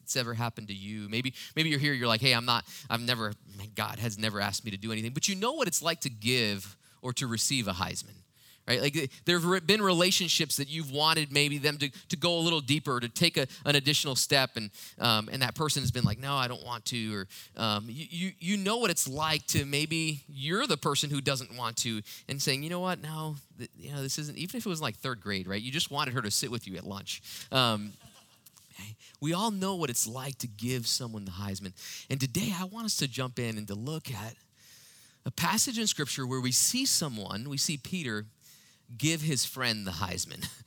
It's 0.00 0.16
ever 0.16 0.34
happened 0.34 0.68
to 0.68 0.74
you. 0.74 1.08
Maybe, 1.08 1.34
maybe 1.54 1.68
you're 1.68 1.78
here, 1.78 1.92
you're 1.92 2.08
like, 2.08 2.20
hey, 2.20 2.32
I'm 2.32 2.44
not, 2.44 2.64
I've 2.88 3.00
never, 3.00 3.32
God 3.76 3.98
has 4.00 4.18
never 4.18 4.40
asked 4.40 4.64
me 4.64 4.70
to 4.72 4.76
do 4.76 4.90
anything. 4.90 5.12
But 5.12 5.28
you 5.28 5.36
know 5.36 5.52
what 5.52 5.68
it's 5.68 5.82
like 5.82 6.00
to 6.00 6.10
give 6.10 6.76
or 7.00 7.12
to 7.14 7.26
receive 7.26 7.68
a 7.68 7.72
Heisman 7.72 8.16
right? 8.68 8.80
Like 8.80 9.10
there 9.24 9.38
have 9.38 9.66
been 9.66 9.82
relationships 9.82 10.56
that 10.56 10.68
you've 10.68 10.90
wanted 10.90 11.32
maybe 11.32 11.58
them 11.58 11.78
to, 11.78 11.90
to 12.08 12.16
go 12.16 12.38
a 12.38 12.40
little 12.40 12.60
deeper, 12.60 13.00
to 13.00 13.08
take 13.08 13.36
a, 13.36 13.46
an 13.64 13.76
additional 13.76 14.14
step, 14.14 14.50
and 14.56 14.70
um, 14.98 15.28
and 15.32 15.42
that 15.42 15.54
person 15.54 15.82
has 15.82 15.90
been 15.90 16.04
like, 16.04 16.18
no, 16.18 16.34
I 16.34 16.48
don't 16.48 16.64
want 16.64 16.84
to, 16.86 17.14
or 17.14 17.26
um, 17.56 17.86
you, 17.88 18.32
you 18.38 18.56
know 18.56 18.76
what 18.78 18.90
it's 18.90 19.08
like 19.08 19.46
to 19.48 19.64
maybe 19.64 20.22
you're 20.28 20.66
the 20.66 20.76
person 20.76 21.10
who 21.10 21.20
doesn't 21.20 21.56
want 21.56 21.76
to, 21.78 22.02
and 22.28 22.40
saying, 22.40 22.62
you 22.62 22.70
know 22.70 22.80
what, 22.80 23.02
no, 23.02 23.36
th- 23.58 23.70
you 23.76 23.92
know 23.92 24.02
this 24.02 24.18
isn't. 24.18 24.38
Even 24.38 24.56
if 24.56 24.66
it 24.66 24.68
was 24.68 24.80
like 24.80 24.96
third 24.96 25.20
grade, 25.20 25.48
right? 25.48 25.60
You 25.60 25.72
just 25.72 25.90
wanted 25.90 26.14
her 26.14 26.22
to 26.22 26.30
sit 26.30 26.50
with 26.50 26.66
you 26.66 26.76
at 26.76 26.84
lunch. 26.84 27.22
Um, 27.50 27.92
we 29.20 29.34
all 29.34 29.50
know 29.50 29.74
what 29.74 29.90
it's 29.90 30.06
like 30.06 30.38
to 30.38 30.46
give 30.46 30.86
someone 30.86 31.26
the 31.26 31.32
Heisman. 31.32 31.72
And 32.08 32.18
today 32.18 32.54
I 32.58 32.64
want 32.64 32.86
us 32.86 32.96
to 32.96 33.08
jump 33.08 33.38
in 33.38 33.58
and 33.58 33.68
to 33.68 33.74
look 33.74 34.10
at 34.10 34.34
a 35.26 35.30
passage 35.30 35.78
in 35.78 35.86
Scripture 35.86 36.26
where 36.26 36.40
we 36.40 36.52
see 36.52 36.86
someone, 36.86 37.48
we 37.48 37.58
see 37.58 37.76
Peter 37.76 38.24
give 38.96 39.22
his 39.22 39.44
friend 39.44 39.86
the 39.86 39.92
Heisman. 39.92 40.48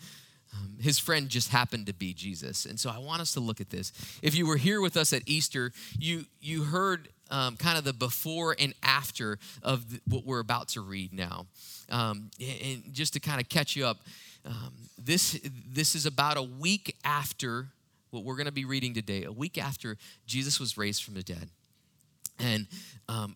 Um, 0.55 0.77
his 0.79 0.99
friend 0.99 1.29
just 1.29 1.49
happened 1.49 1.87
to 1.87 1.93
be 1.93 2.13
Jesus. 2.13 2.65
And 2.65 2.79
so 2.79 2.89
I 2.89 2.99
want 2.99 3.21
us 3.21 3.33
to 3.33 3.39
look 3.39 3.59
at 3.59 3.69
this. 3.69 3.91
If 4.21 4.35
you 4.35 4.45
were 4.45 4.57
here 4.57 4.81
with 4.81 4.97
us 4.97 5.11
at 5.11 5.23
Easter, 5.25 5.71
you, 5.97 6.25
you 6.41 6.63
heard 6.63 7.09
um, 7.31 7.57
kind 7.57 7.77
of 7.77 7.83
the 7.83 7.93
before 7.93 8.55
and 8.59 8.73
after 8.83 9.39
of 9.63 9.89
the, 9.89 10.01
what 10.07 10.25
we're 10.25 10.39
about 10.39 10.67
to 10.69 10.81
read 10.81 11.13
now. 11.13 11.47
Um, 11.89 12.29
and 12.39 12.93
just 12.93 13.13
to 13.13 13.19
kind 13.19 13.41
of 13.41 13.49
catch 13.49 13.75
you 13.75 13.85
up, 13.85 13.97
um, 14.45 14.73
this, 15.03 15.39
this 15.67 15.95
is 15.95 16.05
about 16.05 16.37
a 16.37 16.43
week 16.43 16.97
after 17.03 17.69
what 18.11 18.23
we're 18.23 18.35
going 18.35 18.45
to 18.45 18.51
be 18.51 18.65
reading 18.65 18.93
today, 18.93 19.23
a 19.23 19.31
week 19.31 19.57
after 19.57 19.97
Jesus 20.27 20.59
was 20.59 20.77
raised 20.77 21.03
from 21.03 21.15
the 21.15 21.23
dead. 21.23 21.49
And 22.39 22.67
um, 23.09 23.35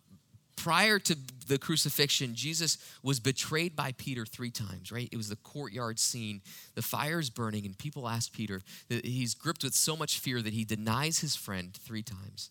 prior 0.57 0.99
to 0.99 1.15
the 1.47 1.57
crucifixion, 1.57 2.35
Jesus 2.35 2.77
was 3.01 3.21
betrayed 3.21 3.75
by 3.75 3.93
Peter 3.93 4.25
three 4.25 4.51
times, 4.51 4.91
right? 4.91 5.07
It 5.11 5.15
was 5.15 5.29
the 5.29 5.37
courtyard 5.37 5.99
scene. 5.99 6.41
The 6.75 6.81
fire 6.81 7.19
is 7.19 7.29
burning, 7.29 7.65
and 7.65 7.77
people 7.77 8.09
ask 8.09 8.33
Peter, 8.33 8.61
he's 8.89 9.33
gripped 9.33 9.63
with 9.63 9.73
so 9.73 9.95
much 9.95 10.19
fear 10.19 10.41
that 10.41 10.53
he 10.53 10.65
denies 10.65 11.19
his 11.19 11.35
friend 11.37 11.73
three 11.73 12.03
times. 12.03 12.49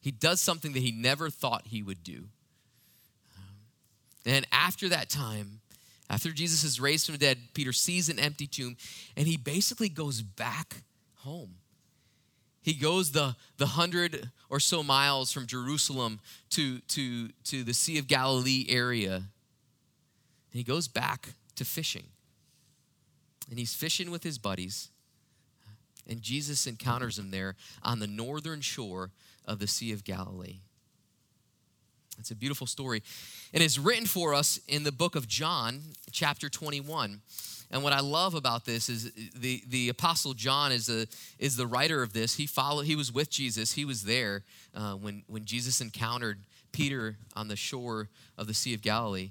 He 0.00 0.12
does 0.12 0.40
something 0.40 0.72
that 0.74 0.82
he 0.82 0.92
never 0.92 1.30
thought 1.30 1.66
he 1.66 1.82
would 1.82 2.04
do. 2.04 2.28
And 4.24 4.46
after 4.52 4.88
that 4.88 5.08
time, 5.08 5.60
after 6.10 6.30
Jesus 6.30 6.62
is 6.62 6.80
raised 6.80 7.06
from 7.06 7.14
the 7.14 7.18
dead, 7.18 7.38
Peter 7.54 7.72
sees 7.72 8.08
an 8.08 8.18
empty 8.18 8.46
tomb 8.46 8.76
and 9.16 9.26
he 9.26 9.36
basically 9.36 9.88
goes 9.88 10.22
back 10.22 10.82
home. 11.16 11.56
He 12.66 12.74
goes 12.74 13.12
the, 13.12 13.36
the 13.58 13.66
hundred 13.66 14.28
or 14.50 14.58
so 14.58 14.82
miles 14.82 15.30
from 15.30 15.46
Jerusalem 15.46 16.18
to, 16.50 16.80
to, 16.80 17.28
to 17.44 17.62
the 17.62 17.72
Sea 17.72 17.96
of 17.96 18.08
Galilee 18.08 18.66
area. 18.68 19.14
And 19.14 19.24
he 20.50 20.64
goes 20.64 20.88
back 20.88 21.34
to 21.54 21.64
fishing. 21.64 22.06
And 23.48 23.60
he's 23.60 23.72
fishing 23.72 24.10
with 24.10 24.24
his 24.24 24.36
buddies. 24.36 24.88
And 26.08 26.20
Jesus 26.20 26.66
encounters 26.66 27.20
him 27.20 27.30
there 27.30 27.54
on 27.84 28.00
the 28.00 28.08
northern 28.08 28.62
shore 28.62 29.12
of 29.44 29.60
the 29.60 29.68
Sea 29.68 29.92
of 29.92 30.02
Galilee. 30.02 30.58
It's 32.18 32.30
a 32.30 32.34
beautiful 32.34 32.66
story. 32.66 33.02
And 33.52 33.62
it's 33.62 33.78
written 33.78 34.06
for 34.06 34.34
us 34.34 34.60
in 34.68 34.82
the 34.82 34.92
book 34.92 35.16
of 35.16 35.28
John, 35.28 35.82
chapter 36.10 36.48
21. 36.48 37.20
And 37.70 37.82
what 37.82 37.92
I 37.92 38.00
love 38.00 38.34
about 38.34 38.64
this 38.64 38.88
is 38.88 39.12
the, 39.34 39.62
the 39.68 39.88
apostle 39.88 40.34
John 40.34 40.72
is 40.72 40.86
the, 40.86 41.08
is 41.38 41.56
the 41.56 41.66
writer 41.66 42.02
of 42.02 42.12
this. 42.12 42.34
He 42.34 42.46
followed, 42.46 42.86
he 42.86 42.96
was 42.96 43.12
with 43.12 43.30
Jesus. 43.30 43.72
He 43.72 43.84
was 43.84 44.04
there 44.04 44.44
uh, 44.74 44.92
when, 44.94 45.24
when 45.26 45.44
Jesus 45.44 45.80
encountered 45.80 46.38
Peter 46.72 47.16
on 47.34 47.48
the 47.48 47.56
shore 47.56 48.08
of 48.38 48.46
the 48.46 48.54
Sea 48.54 48.74
of 48.74 48.82
Galilee. 48.82 49.30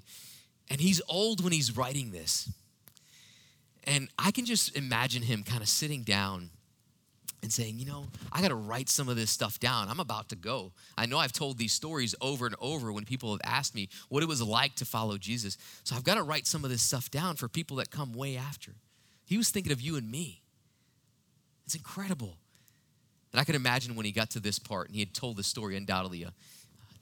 And 0.68 0.80
he's 0.80 1.00
old 1.08 1.42
when 1.42 1.52
he's 1.52 1.76
writing 1.76 2.10
this. 2.10 2.50
And 3.84 4.08
I 4.18 4.32
can 4.32 4.44
just 4.44 4.76
imagine 4.76 5.22
him 5.22 5.44
kind 5.44 5.62
of 5.62 5.68
sitting 5.68 6.02
down 6.02 6.50
and 7.42 7.52
saying, 7.52 7.78
you 7.78 7.86
know, 7.86 8.06
I 8.32 8.40
got 8.40 8.48
to 8.48 8.54
write 8.54 8.88
some 8.88 9.08
of 9.08 9.16
this 9.16 9.30
stuff 9.30 9.60
down. 9.60 9.88
I'm 9.88 10.00
about 10.00 10.28
to 10.30 10.36
go. 10.36 10.72
I 10.96 11.06
know 11.06 11.18
I've 11.18 11.32
told 11.32 11.58
these 11.58 11.72
stories 11.72 12.14
over 12.20 12.46
and 12.46 12.56
over 12.60 12.92
when 12.92 13.04
people 13.04 13.30
have 13.32 13.40
asked 13.44 13.74
me 13.74 13.88
what 14.08 14.22
it 14.22 14.28
was 14.28 14.42
like 14.42 14.74
to 14.76 14.84
follow 14.84 15.18
Jesus. 15.18 15.56
So 15.84 15.94
I've 15.94 16.04
got 16.04 16.16
to 16.16 16.22
write 16.22 16.46
some 16.46 16.64
of 16.64 16.70
this 16.70 16.82
stuff 16.82 17.10
down 17.10 17.36
for 17.36 17.48
people 17.48 17.76
that 17.76 17.90
come 17.90 18.12
way 18.12 18.36
after. 18.36 18.72
He 19.26 19.36
was 19.36 19.50
thinking 19.50 19.72
of 19.72 19.80
you 19.80 19.96
and 19.96 20.10
me. 20.10 20.42
It's 21.64 21.74
incredible. 21.74 22.36
And 23.32 23.40
I 23.40 23.44
can 23.44 23.54
imagine 23.54 23.96
when 23.96 24.06
he 24.06 24.12
got 24.12 24.30
to 24.30 24.40
this 24.40 24.58
part 24.58 24.86
and 24.88 24.94
he 24.94 25.00
had 25.00 25.12
told 25.12 25.36
the 25.36 25.42
story 25.42 25.76
undoubtedly 25.76 26.22
a, 26.22 26.32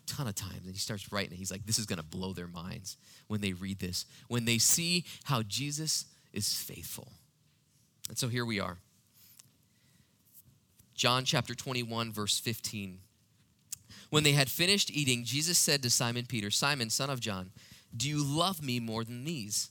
ton 0.06 0.26
of 0.26 0.34
times 0.34 0.64
and 0.64 0.74
he 0.74 0.78
starts 0.78 1.10
writing 1.12 1.32
it. 1.32 1.36
He's 1.36 1.50
like, 1.50 1.64
this 1.66 1.78
is 1.78 1.86
going 1.86 1.98
to 1.98 2.04
blow 2.04 2.32
their 2.32 2.46
minds 2.46 2.96
when 3.26 3.40
they 3.40 3.52
read 3.52 3.78
this, 3.78 4.04
when 4.28 4.44
they 4.44 4.58
see 4.58 5.04
how 5.24 5.42
Jesus 5.42 6.06
is 6.32 6.52
faithful. 6.52 7.08
And 8.08 8.18
so 8.18 8.28
here 8.28 8.44
we 8.44 8.60
are. 8.60 8.78
John 10.94 11.24
chapter 11.24 11.54
21, 11.54 12.12
verse 12.12 12.38
15. 12.38 12.98
When 14.10 14.22
they 14.22 14.32
had 14.32 14.48
finished 14.48 14.90
eating, 14.90 15.24
Jesus 15.24 15.58
said 15.58 15.82
to 15.82 15.90
Simon 15.90 16.26
Peter, 16.26 16.50
Simon, 16.50 16.90
son 16.90 17.10
of 17.10 17.20
John, 17.20 17.50
do 17.96 18.08
you 18.08 18.24
love 18.24 18.62
me 18.62 18.80
more 18.80 19.04
than 19.04 19.24
these? 19.24 19.70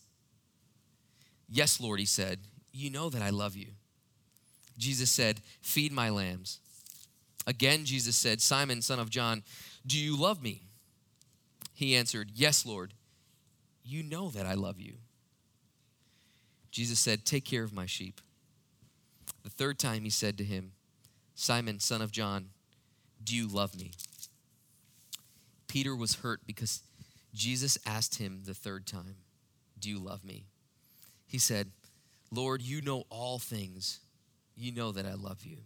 Yes, 1.50 1.80
Lord, 1.80 2.00
he 2.00 2.06
said, 2.06 2.40
You 2.72 2.90
know 2.90 3.10
that 3.10 3.22
I 3.22 3.30
love 3.30 3.56
you. 3.56 3.68
Jesus 4.78 5.12
said, 5.12 5.42
Feed 5.62 5.92
my 5.92 6.10
lambs. 6.10 6.60
Again, 7.46 7.86
Jesus 7.86 8.16
said, 8.16 8.42
Simon, 8.42 8.82
son 8.82 9.00
of 9.00 9.10
John, 9.10 9.44
do 9.86 10.00
you 10.00 10.18
love 10.18 10.42
me? 10.42 10.64
He 11.74 11.96
answered, 11.96 12.32
Yes, 12.34 12.66
Lord, 12.66 12.94
you 13.84 14.04
know 14.04 14.30
that 14.30 14.46
I 14.46 14.54
love 14.54 14.80
you. 14.80 14.96
Jesus 16.72 17.00
said, 17.00 17.26
Take 17.26 17.46
care 17.46 17.64
of 17.64 17.74
my 17.74 17.86
sheep. 17.86 18.22
The 19.44 19.50
third 19.50 19.78
time 19.78 20.04
he 20.04 20.10
said 20.10 20.38
to 20.38 20.44
him, 20.44 20.72
Simon, 21.36 21.80
son 21.80 22.02
of 22.02 22.12
John, 22.12 22.50
do 23.24 23.36
you 23.36 23.48
love 23.48 23.76
me? 23.76 23.92
Peter 25.68 25.96
was 25.96 26.16
hurt 26.16 26.42
because 26.46 26.84
Jesus 27.34 27.78
asked 27.86 28.20
him 28.20 28.42
the 28.46 28.54
third 28.54 28.86
time, 28.86 29.16
Do 29.80 29.90
you 29.90 30.00
love 30.00 30.24
me? 30.24 30.46
He 31.26 31.40
said, 31.40 31.72
Lord, 32.32 32.62
you 32.62 32.82
know 32.82 33.06
all 33.10 33.40
things. 33.40 34.00
You 34.56 34.72
know 34.72 34.92
that 34.92 35.06
I 35.06 35.14
love 35.14 35.44
you. 35.44 35.58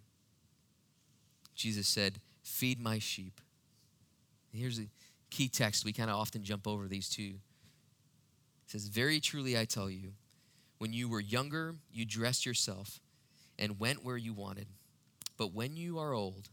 Jesus 1.56 1.88
said, 1.88 2.20
Feed 2.44 2.80
my 2.80 3.00
sheep. 3.00 3.42
Here's 4.54 4.80
a 4.80 4.88
key 5.30 5.50
text. 5.50 5.84
We 5.84 5.92
kind 5.92 6.10
of 6.10 6.16
often 6.16 6.44
jump 6.44 6.68
over 6.68 6.88
these 6.88 7.10
two. 7.10 7.36
It 8.66 8.72
says, 8.72 8.88
Very 8.88 9.20
truly 9.20 9.58
I 9.58 9.66
tell 9.66 9.90
you, 9.90 10.14
when 10.78 10.94
you 10.94 11.10
were 11.10 11.20
younger, 11.20 11.76
you 11.92 12.06
dressed 12.06 12.46
yourself 12.46 13.00
and 13.60 13.80
went 13.80 14.06
where 14.06 14.18
you 14.18 14.34
wanted. 14.34 14.68
But 15.38 15.54
when 15.54 15.78
you 15.78 16.00
are 16.00 16.14
old, 16.14 16.50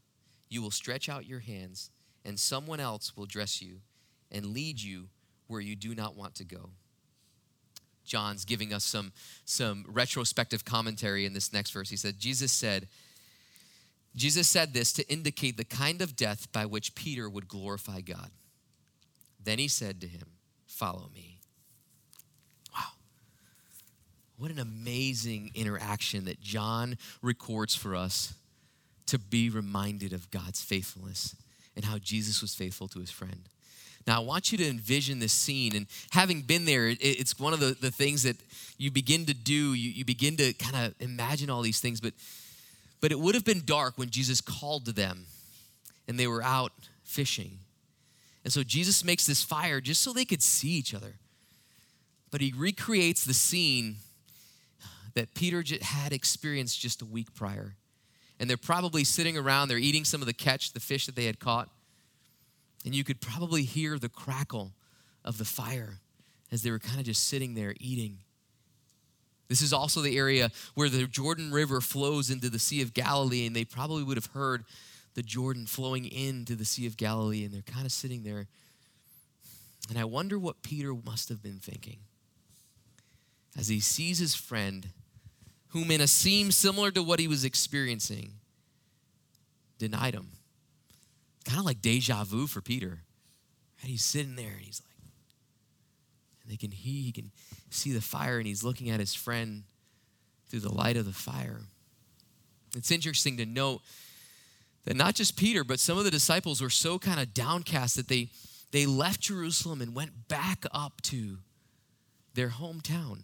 you 0.49 0.63
will 0.63 0.71
stretch 0.71 1.09
out 1.09 1.27
your 1.27 1.41
hands, 1.41 1.91
and 2.25 2.39
someone 2.39 2.81
else 2.81 3.17
will 3.17 3.27
dress 3.27 3.61
you 3.61 3.81
and 4.31 4.47
lead 4.47 4.81
you 4.81 5.09
where 5.47 5.61
you 5.61 5.75
do 5.75 5.95
not 5.95 6.17
want 6.17 6.35
to 6.37 6.45
go. 6.45 6.71
John's 8.05 8.45
giving 8.45 8.73
us 8.73 8.85
some, 8.85 9.13
some 9.45 9.87
retrospective 9.89 10.65
commentary 10.65 11.25
in 11.25 11.33
this 11.33 11.53
next 11.53 11.71
verse. 11.71 11.89
He 11.89 11.97
said, 11.97 12.19
Jesus 12.19 12.53
said, 12.53 12.87
Jesus 14.15 14.49
said 14.49 14.75
this 14.75 14.93
to 14.93 15.11
indicate 15.11 15.57
the 15.57 15.65
kind 15.65 16.01
of 16.03 16.15
death 16.15 16.53
by 16.53 16.67
which 16.67 16.95
Peter 16.95 17.29
would 17.29 17.49
glorify 17.49 18.01
God. 18.01 18.31
Then 19.43 19.59
he 19.59 19.69
said 19.69 20.01
to 20.03 20.07
him, 20.07 20.27
Follow 20.67 21.09
me. 21.15 21.39
Wow. 22.75 22.93
What 24.37 24.51
an 24.51 24.59
amazing 24.59 25.51
interaction 25.55 26.25
that 26.27 26.41
John 26.41 26.97
records 27.23 27.75
for 27.75 27.95
us 27.95 28.35
to 29.07 29.19
be 29.19 29.51
reminded 29.51 30.13
of 30.13 30.31
God's 30.31 30.63
faithfulness 30.63 31.37
and 31.77 31.85
how 31.85 31.99
Jesus 31.99 32.41
was 32.41 32.55
faithful 32.55 32.89
to 32.89 33.01
his 33.01 33.11
friend. 33.11 33.49
Now, 34.07 34.21
I 34.21 34.25
want 34.25 34.53
you 34.53 34.59
to 34.59 34.69
envision 34.69 35.19
this 35.19 35.33
scene. 35.33 35.75
And 35.75 35.87
having 36.11 36.43
been 36.43 36.65
there, 36.65 36.89
it, 36.89 36.99
it's 37.01 37.39
one 37.39 37.53
of 37.53 37.61
the, 37.61 37.77
the 37.81 37.91
things 37.91 38.23
that 38.25 38.37
you 38.77 38.91
begin 38.91 39.27
to 39.27 39.35
do. 39.35 39.75
You, 39.75 39.91
you 39.91 40.05
begin 40.05 40.37
to 40.37 40.53
kind 40.55 40.87
of 40.87 40.95
imagine 41.01 41.49
all 41.49 41.63
these 41.63 41.81
things. 41.81 42.01
But, 42.01 42.13
but 43.01 43.13
it 43.13 43.19
would 43.19 43.35
have 43.35 43.45
been 43.45 43.63
dark 43.65 43.97
when 43.97 44.11
Jesus 44.11 44.41
called 44.41 44.85
to 44.87 44.93
them 44.93 45.27
and 46.07 46.19
they 46.19 46.27
were 46.27 46.43
out 46.43 46.73
fishing. 47.03 47.59
And 48.45 48.53
so 48.53 48.63
Jesus 48.63 49.05
makes 49.05 49.27
this 49.27 49.43
fire 49.43 49.81
just 49.81 50.03
so 50.03 50.13
they 50.13 50.27
could 50.27 50.43
see 50.43 50.69
each 50.69 50.93
other. 50.93 51.15
But 52.31 52.43
he 52.43 52.53
recreates 52.55 53.25
the 53.25 53.33
scene 53.33 53.97
that 55.15 55.35
Peter 55.35 55.65
had 55.81 56.13
experienced 56.13 56.79
just 56.81 57.01
a 57.01 57.07
week 57.07 57.35
prior 57.35 57.75
and 58.45 58.51
they're 58.51 58.59
probably 58.59 59.05
sitting 59.05 59.39
around, 59.39 59.69
they're 59.69 59.79
eating 59.79 60.05
some 60.05 60.21
of 60.21 60.27
the 60.27 60.35
catch, 60.35 60.75
the 60.75 60.81
fish 60.81 61.07
that 61.07 61.17
they 61.17 61.25
had 61.25 61.41
caught. 61.41 61.71
And 62.85 62.95
you 62.95 63.03
could 63.03 63.19
probably 63.19 63.63
hear 63.63 63.99
the 63.99 64.11
crackle 64.11 64.73
of 65.25 65.39
the 65.39 65.47
fire 65.47 66.01
as 66.53 66.63
they 66.63 66.71
were 66.71 66.79
kind 66.79 67.01
of 67.01 67.07
just 67.07 67.27
sitting 67.27 67.55
there 67.55 67.75
eating. 67.81 68.19
This 69.49 69.63
is 69.63 69.73
also 69.73 70.03
the 70.03 70.19
area 70.19 70.51
where 70.75 70.91
the 70.91 71.07
Jordan 71.07 71.53
River 71.53 71.81
flows 71.81 72.29
into 72.29 72.51
the 72.51 72.59
Sea 72.59 72.83
of 72.83 72.93
Galilee, 72.93 73.47
and 73.47 73.57
they 73.57 73.65
probably 73.65 74.03
would 74.03 74.19
have 74.19 74.27
heard 74.35 74.67
the 75.15 75.23
Jordan 75.23 75.65
flowing 75.65 76.05
into 76.05 76.55
the 76.55 76.67
Sea 76.67 76.87
of 76.87 76.99
Galilee, 76.99 77.47
and 77.47 77.55
they're 77.55 77.63
kind 77.63 77.87
of 77.87 77.93
sitting 77.93 78.25
there. 78.25 78.47
And 79.89 79.99
I 79.99 80.05
wonder 80.05 80.39
what 80.39 80.63
Peter 80.63 80.93
must 80.93 81.31
have 81.31 81.43
been 81.43 81.61
thinking 81.61 82.01
as 83.57 83.69
he 83.69 83.81
sees 83.81 84.19
his 84.19 84.35
friend 84.35 84.89
whom 85.75 85.91
in 85.91 86.01
a 86.01 86.07
scene 86.07 86.53
similar 86.53 86.93
to 86.93 87.03
what 87.03 87.19
he 87.19 87.27
was 87.27 87.45
experiencing 87.45 88.35
denied 89.77 90.15
him. 90.15 90.29
Kind 91.45 91.59
of 91.59 91.67
like 91.67 91.83
deja 91.83 92.23
vu 92.23 92.47
for 92.47 92.61
Peter. 92.61 93.03
And 93.83 93.91
he's 93.91 94.05
sitting 94.05 94.37
there 94.37 94.53
and 94.53 94.61
he's 94.61 94.81
like, 94.81 94.95
and 96.43 96.53
they 96.53 96.57
can 96.57 96.71
he, 96.71 97.03
he 97.03 97.13
can 97.13 97.33
see 97.71 97.93
the 97.93 98.01
fire 98.01 98.39
and 98.39 98.47
he's 98.47 98.63
looking 98.63 98.89
at 98.89 99.01
his 99.01 99.15
friend 99.15 99.65
through 100.49 100.61
the 100.61 100.73
light 100.73 100.97
of 100.97 101.07
the 101.07 101.13
fire. 101.13 101.63
It's 102.77 102.93
interesting 102.93 103.37
to 103.39 103.45
note 103.45 103.81
that 104.85 104.95
not 104.95 105.17
just 105.17 105.37
Peter, 105.37 105.65
but 105.65 105.81
some 105.81 105.99
of 105.99 106.05
the 106.05 106.11
disciples 106.11 106.61
were 106.61 106.71
so 106.71 107.01
kind 107.01 107.19
of 107.19 107.35
downcast 107.35 107.97
that 107.97 108.07
they 108.07 108.29
they 108.71 108.87
left 108.87 109.23
Jerusalem 109.23 109.83
and 109.83 109.93
went 109.93 110.29
back 110.29 110.65
up 110.73 111.01
to 111.03 111.39
their 112.35 112.51
hometown. 112.51 113.23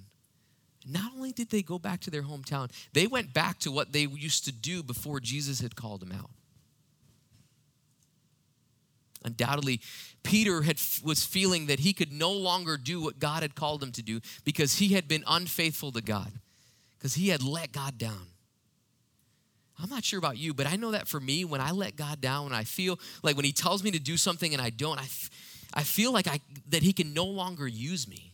Not 0.86 1.12
only 1.14 1.32
did 1.32 1.50
they 1.50 1.62
go 1.62 1.78
back 1.78 2.00
to 2.02 2.10
their 2.10 2.22
hometown, 2.22 2.70
they 2.92 3.06
went 3.06 3.34
back 3.34 3.58
to 3.60 3.70
what 3.70 3.92
they 3.92 4.02
used 4.02 4.44
to 4.46 4.52
do 4.52 4.82
before 4.82 5.20
Jesus 5.20 5.60
had 5.60 5.76
called 5.76 6.00
them 6.00 6.12
out. 6.12 6.30
Undoubtedly, 9.22 9.80
Peter 10.22 10.62
had, 10.62 10.80
was 11.04 11.24
feeling 11.24 11.66
that 11.66 11.80
he 11.80 11.92
could 11.92 12.10
no 12.10 12.32
longer 12.32 12.78
do 12.78 13.02
what 13.02 13.18
God 13.18 13.42
had 13.42 13.54
called 13.54 13.82
him 13.82 13.92
to 13.92 14.02
do 14.02 14.20
because 14.44 14.78
he 14.78 14.88
had 14.88 15.06
been 15.06 15.24
unfaithful 15.26 15.92
to 15.92 16.00
God, 16.00 16.32
because 16.98 17.14
he 17.14 17.28
had 17.28 17.42
let 17.42 17.72
God 17.72 17.98
down. 17.98 18.28
I'm 19.82 19.90
not 19.90 20.04
sure 20.04 20.18
about 20.18 20.36
you, 20.36 20.52
but 20.52 20.66
I 20.66 20.76
know 20.76 20.90
that 20.90 21.08
for 21.08 21.20
me, 21.20 21.44
when 21.44 21.60
I 21.60 21.70
let 21.70 21.96
God 21.96 22.20
down, 22.20 22.44
when 22.44 22.52
I 22.52 22.64
feel 22.64 22.98
like 23.22 23.36
when 23.36 23.44
He 23.44 23.52
tells 23.52 23.82
me 23.82 23.90
to 23.92 23.98
do 23.98 24.16
something 24.16 24.52
and 24.52 24.60
I 24.60 24.70
don't, 24.70 24.98
I, 24.98 25.04
f- 25.04 25.30
I 25.72 25.82
feel 25.82 26.12
like 26.12 26.26
I, 26.26 26.40
that 26.68 26.82
He 26.82 26.92
can 26.92 27.14
no 27.14 27.24
longer 27.24 27.66
use 27.66 28.06
me. 28.06 28.29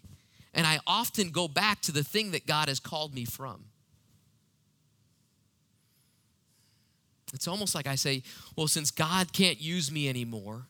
And 0.56 0.66
I 0.66 0.80
often 0.86 1.30
go 1.30 1.46
back 1.46 1.82
to 1.82 1.92
the 1.92 2.02
thing 2.02 2.30
that 2.30 2.46
God 2.46 2.68
has 2.68 2.80
called 2.80 3.14
me 3.14 3.26
from. 3.26 3.66
It's 7.34 7.46
almost 7.46 7.74
like 7.74 7.86
I 7.86 7.96
say, 7.96 8.22
well, 8.56 8.66
since 8.66 8.90
God 8.90 9.34
can't 9.34 9.60
use 9.60 9.92
me 9.92 10.08
anymore, 10.08 10.66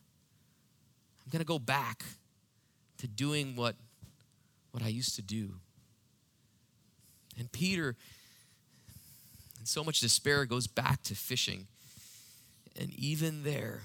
I'm 1.25 1.31
going 1.31 1.39
to 1.39 1.45
go 1.45 1.57
back 1.57 2.03
to 2.97 3.07
doing 3.07 3.55
what, 3.55 3.75
what 4.71 4.83
I 4.83 4.89
used 4.89 5.15
to 5.15 5.21
do. 5.21 5.53
And 7.39 7.49
Peter, 7.49 7.95
in 9.59 9.65
so 9.65 9.85
much 9.85 10.01
despair, 10.01 10.43
goes 10.45 10.67
back 10.67 11.01
to 11.03 11.15
fishing. 11.15 11.67
And 12.77 12.93
even 12.93 13.43
there, 13.43 13.83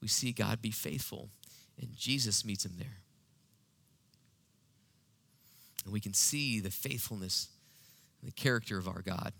we 0.00 0.08
see 0.08 0.32
God 0.32 0.60
be 0.60 0.72
faithful, 0.72 1.28
and 1.80 1.94
Jesus 1.96 2.44
meets 2.44 2.64
him 2.64 2.74
there. 2.78 2.98
And 5.84 5.92
we 5.92 6.00
can 6.00 6.14
see 6.14 6.60
the 6.60 6.70
faithfulness, 6.70 7.48
and 8.20 8.30
the 8.30 8.34
character 8.34 8.78
of 8.78 8.88
our 8.88 9.02
God. 9.02 9.32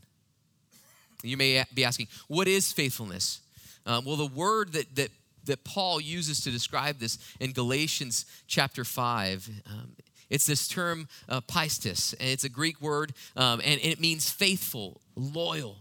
You 1.23 1.37
may 1.37 1.65
be 1.75 1.85
asking, 1.85 2.09
what 2.29 2.47
is 2.47 2.73
faithfulness? 2.73 3.41
Um, 3.87 4.05
well, 4.05 4.17
the 4.17 4.27
word 4.27 4.73
that, 4.73 4.95
that, 4.97 5.11
that 5.47 5.65
Paul 5.65 6.01
uses 6.01 6.41
to 6.43 6.51
describe 6.51 6.99
this 6.99 7.19
in 7.41 7.53
Galatians 7.53 8.25
chapter 8.47 8.85
5, 8.85 9.51
um, 9.67 9.93
it's 10.31 10.47
this 10.47 10.69
term 10.69 11.09
uh, 11.29 11.41
pistis, 11.41 12.15
and 12.21 12.29
it's 12.29 12.45
a 12.45 12.51
Greek 12.51 12.81
word, 12.81 13.15
um, 13.37 13.61
and, 13.65 13.81
and 13.81 13.93
it 13.93 13.99
means 13.99 14.31
faithful, 14.31 15.01
loyal, 15.17 15.79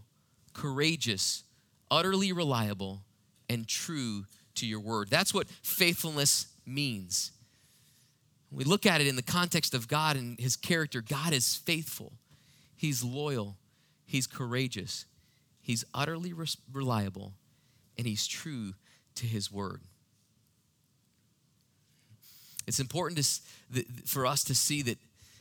courageous, 0.54 1.44
utterly 1.92 2.32
reliable, 2.32 3.02
and 3.50 3.68
true 3.68 4.26
to 4.56 4.66
your 4.66 4.80
word. 4.80 5.10
That's 5.10 5.34
what 5.34 5.48
faithfulness 5.62 6.48
means. 6.66 7.32
We 8.51 8.63
look 8.63 8.86
at 8.86 9.01
it 9.01 9.08
in 9.08 9.16
the 9.16 9.22
context 9.22 9.74
of 9.74 9.88
God 9.88 10.16
and 10.16 10.39
his 10.39 10.56
character. 10.56 11.01
God 11.01 11.34
is 11.34 11.56
faithful, 11.56 12.13
he's 12.75 13.04
loyal, 13.04 13.58
he's 14.06 14.27
courageous, 14.27 15.06
He's 15.68 15.84
utterly 15.94 16.34
reliable 16.72 17.34
and 17.98 18.08
he's 18.08 18.25
true 18.25 18.74
to 19.16 19.25
his 19.25 19.51
word. 19.51 19.82
It's 22.66 22.80
important 22.80 23.42
to, 23.74 23.84
for 24.06 24.25
us 24.25 24.46
to 24.46 24.56
see 24.56 24.82
that, 24.84 24.98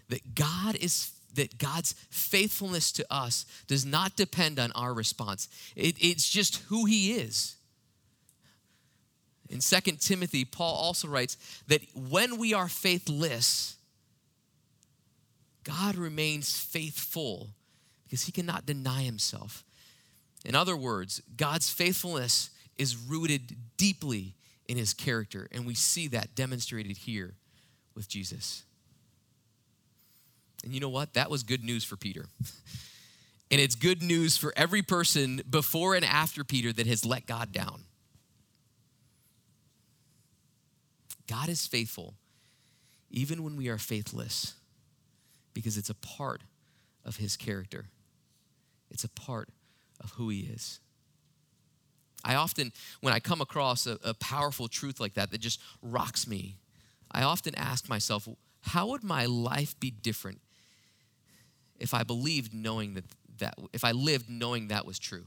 that 0.08 0.34
God 0.34 0.74
is 0.74 1.12
that 1.34 1.58
God's 1.58 1.92
faithfulness 2.10 2.90
to 2.92 3.06
us 3.08 3.46
does 3.68 3.86
not 3.86 4.16
depend 4.16 4.58
on 4.58 4.72
our 4.72 4.92
response. 4.92 5.48
It, 5.76 5.94
it's 6.00 6.28
just 6.28 6.56
who 6.68 6.86
he 6.86 7.12
is. 7.12 7.54
In 9.48 9.60
2 9.60 9.80
Timothy, 9.98 10.44
Paul 10.44 10.74
also 10.74 11.08
writes 11.08 11.36
that 11.68 11.82
when 11.94 12.38
we 12.38 12.52
are 12.52 12.68
faithless, 12.68 13.76
God 15.64 15.96
remains 15.96 16.58
faithful 16.58 17.50
because 18.04 18.24
he 18.24 18.32
cannot 18.32 18.66
deny 18.66 19.02
himself. 19.02 19.64
In 20.44 20.54
other 20.54 20.76
words, 20.76 21.20
God's 21.36 21.70
faithfulness 21.70 22.50
is 22.78 22.96
rooted 22.96 23.56
deeply 23.76 24.34
in 24.68 24.76
his 24.76 24.94
character, 24.94 25.48
and 25.52 25.66
we 25.66 25.74
see 25.74 26.08
that 26.08 26.34
demonstrated 26.34 26.96
here 26.98 27.34
with 27.94 28.08
Jesus. 28.08 28.62
And 30.64 30.72
you 30.72 30.80
know 30.80 30.88
what? 30.88 31.14
That 31.14 31.30
was 31.30 31.42
good 31.42 31.64
news 31.64 31.84
for 31.84 31.96
Peter. 31.96 32.26
and 33.50 33.60
it's 33.60 33.74
good 33.74 34.02
news 34.02 34.36
for 34.36 34.52
every 34.56 34.82
person 34.82 35.40
before 35.48 35.94
and 35.94 36.04
after 36.04 36.44
Peter 36.44 36.72
that 36.72 36.86
has 36.86 37.04
let 37.04 37.26
God 37.26 37.52
down. 37.52 37.82
God 41.26 41.48
is 41.48 41.66
faithful 41.66 42.14
even 43.10 43.42
when 43.42 43.56
we 43.56 43.68
are 43.68 43.78
faithless 43.78 44.54
because 45.54 45.76
it's 45.78 45.90
a 45.90 45.94
part 45.94 46.42
of 47.04 47.16
his 47.16 47.36
character. 47.36 47.86
It's 48.90 49.04
a 49.04 49.08
part 49.08 49.48
of 50.00 50.12
who 50.12 50.28
He 50.28 50.40
is. 50.40 50.80
I 52.24 52.34
often, 52.34 52.72
when 53.00 53.14
I 53.14 53.20
come 53.20 53.40
across 53.40 53.86
a, 53.86 53.98
a, 54.02 54.14
powerful 54.14 54.68
truth 54.68 54.98
like 54.98 55.14
that 55.14 55.30
that 55.30 55.40
just 55.40 55.60
rocks 55.80 56.26
me, 56.26 56.56
I 57.10 57.22
often 57.22 57.54
ask 57.54 57.88
myself, 57.88 58.28
how 58.62 58.88
would 58.88 59.04
my 59.04 59.26
life 59.26 59.78
be 59.78 59.90
different 59.90 60.40
if 61.78 61.94
I 61.94 62.02
believed 62.02 62.52
knowing 62.52 62.94
that, 62.94 63.04
that 63.38 63.54
if 63.72 63.84
I 63.84 63.92
lived 63.92 64.28
knowing 64.28 64.68
that 64.68 64.86
was 64.86 64.98
true? 64.98 65.26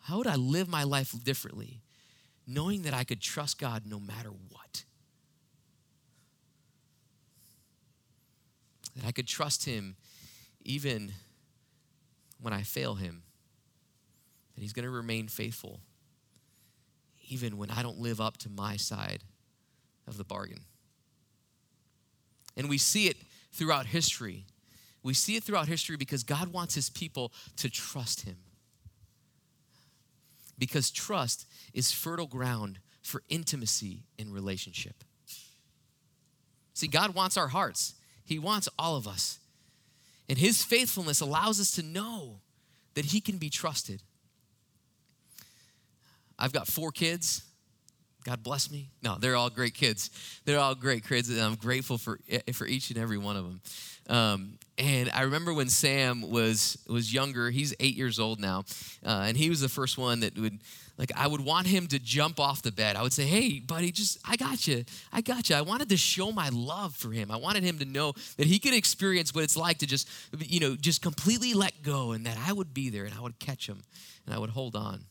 How 0.00 0.18
would 0.18 0.26
I 0.26 0.36
live 0.36 0.68
my 0.68 0.82
life 0.82 1.14
differently 1.24 1.80
knowing 2.52 2.82
that 2.82 2.94
I 2.94 3.04
could 3.04 3.20
trust 3.20 3.58
God 3.58 3.84
no 3.86 4.00
matter 4.00 4.30
what? 4.30 4.84
That 8.96 9.06
I 9.06 9.12
could 9.12 9.26
trust 9.26 9.64
Him 9.64 9.96
even 10.64 11.12
when 12.40 12.52
I 12.52 12.62
fail 12.62 12.94
him, 12.94 13.22
that 14.54 14.60
he's 14.60 14.72
going 14.72 14.84
to 14.84 14.90
remain 14.90 15.28
faithful, 15.28 15.80
even 17.28 17.56
when 17.56 17.70
I 17.70 17.82
don't 17.82 17.98
live 17.98 18.20
up 18.20 18.38
to 18.38 18.48
my 18.48 18.76
side 18.76 19.22
of 20.06 20.16
the 20.16 20.24
bargain. 20.24 20.60
And 22.56 22.68
we 22.68 22.78
see 22.78 23.06
it 23.06 23.16
throughout 23.52 23.86
history. 23.86 24.46
We 25.02 25.14
see 25.14 25.36
it 25.36 25.44
throughout 25.44 25.68
history 25.68 25.96
because 25.96 26.24
God 26.24 26.48
wants 26.48 26.74
his 26.74 26.90
people 26.90 27.32
to 27.56 27.70
trust 27.70 28.22
him. 28.22 28.36
Because 30.60 30.92
trust 30.92 31.46
is 31.74 31.90
fertile 31.90 32.28
ground 32.28 32.78
for 33.02 33.24
intimacy 33.28 34.04
in 34.16 34.32
relationship. 34.32 35.02
See, 36.74 36.86
God 36.86 37.16
wants 37.16 37.36
our 37.36 37.48
hearts, 37.48 37.94
He 38.24 38.38
wants 38.38 38.68
all 38.78 38.96
of 38.96 39.08
us. 39.08 39.40
And 40.30 40.38
his 40.38 40.62
faithfulness 40.62 41.20
allows 41.20 41.58
us 41.58 41.72
to 41.72 41.82
know 41.82 42.36
that 42.94 43.06
he 43.06 43.20
can 43.20 43.36
be 43.36 43.50
trusted. 43.50 44.00
I've 46.38 46.52
got 46.52 46.68
four 46.68 46.92
kids. 46.92 47.42
God 48.24 48.42
bless 48.42 48.70
me. 48.70 48.90
No, 49.02 49.16
they're 49.18 49.36
all 49.36 49.50
great 49.50 49.74
kids. 49.74 50.10
They're 50.44 50.58
all 50.58 50.74
great 50.74 51.06
kids, 51.06 51.30
and 51.30 51.40
I'm 51.40 51.54
grateful 51.54 51.98
for 51.98 52.18
for 52.52 52.66
each 52.66 52.90
and 52.90 52.98
every 52.98 53.18
one 53.18 53.36
of 53.36 53.44
them. 53.44 53.60
Um, 54.08 54.58
and 54.76 55.10
I 55.14 55.22
remember 55.22 55.54
when 55.54 55.68
Sam 55.68 56.30
was 56.30 56.78
was 56.88 57.12
younger. 57.12 57.50
He's 57.50 57.74
eight 57.80 57.96
years 57.96 58.18
old 58.18 58.40
now, 58.40 58.64
uh, 59.04 59.24
and 59.26 59.36
he 59.36 59.48
was 59.48 59.60
the 59.60 59.68
first 59.68 59.96
one 59.96 60.20
that 60.20 60.36
would 60.38 60.58
like 60.98 61.12
I 61.16 61.26
would 61.26 61.40
want 61.40 61.66
him 61.66 61.86
to 61.88 61.98
jump 61.98 62.38
off 62.38 62.60
the 62.60 62.72
bed. 62.72 62.96
I 62.96 63.02
would 63.02 63.12
say, 63.12 63.24
"Hey, 63.24 63.60
buddy, 63.60 63.90
just 63.90 64.18
I 64.24 64.36
got 64.36 64.66
you. 64.66 64.84
I 65.12 65.22
got 65.22 65.48
you." 65.48 65.56
I 65.56 65.62
wanted 65.62 65.88
to 65.90 65.96
show 65.96 66.32
my 66.32 66.50
love 66.50 66.94
for 66.94 67.10
him. 67.10 67.30
I 67.30 67.36
wanted 67.36 67.62
him 67.62 67.78
to 67.78 67.84
know 67.84 68.12
that 68.36 68.46
he 68.46 68.58
could 68.58 68.74
experience 68.74 69.34
what 69.34 69.44
it's 69.44 69.56
like 69.56 69.78
to 69.78 69.86
just 69.86 70.08
you 70.38 70.60
know, 70.60 70.76
just 70.76 71.02
completely 71.02 71.54
let 71.54 71.82
go 71.82 72.12
and 72.12 72.26
that 72.26 72.36
I 72.46 72.52
would 72.52 72.74
be 72.74 72.90
there 72.90 73.04
and 73.04 73.14
I 73.14 73.20
would 73.20 73.38
catch 73.38 73.66
him 73.68 73.82
and 74.26 74.34
I 74.34 74.38
would 74.38 74.50
hold 74.50 74.76
on. 74.76 75.04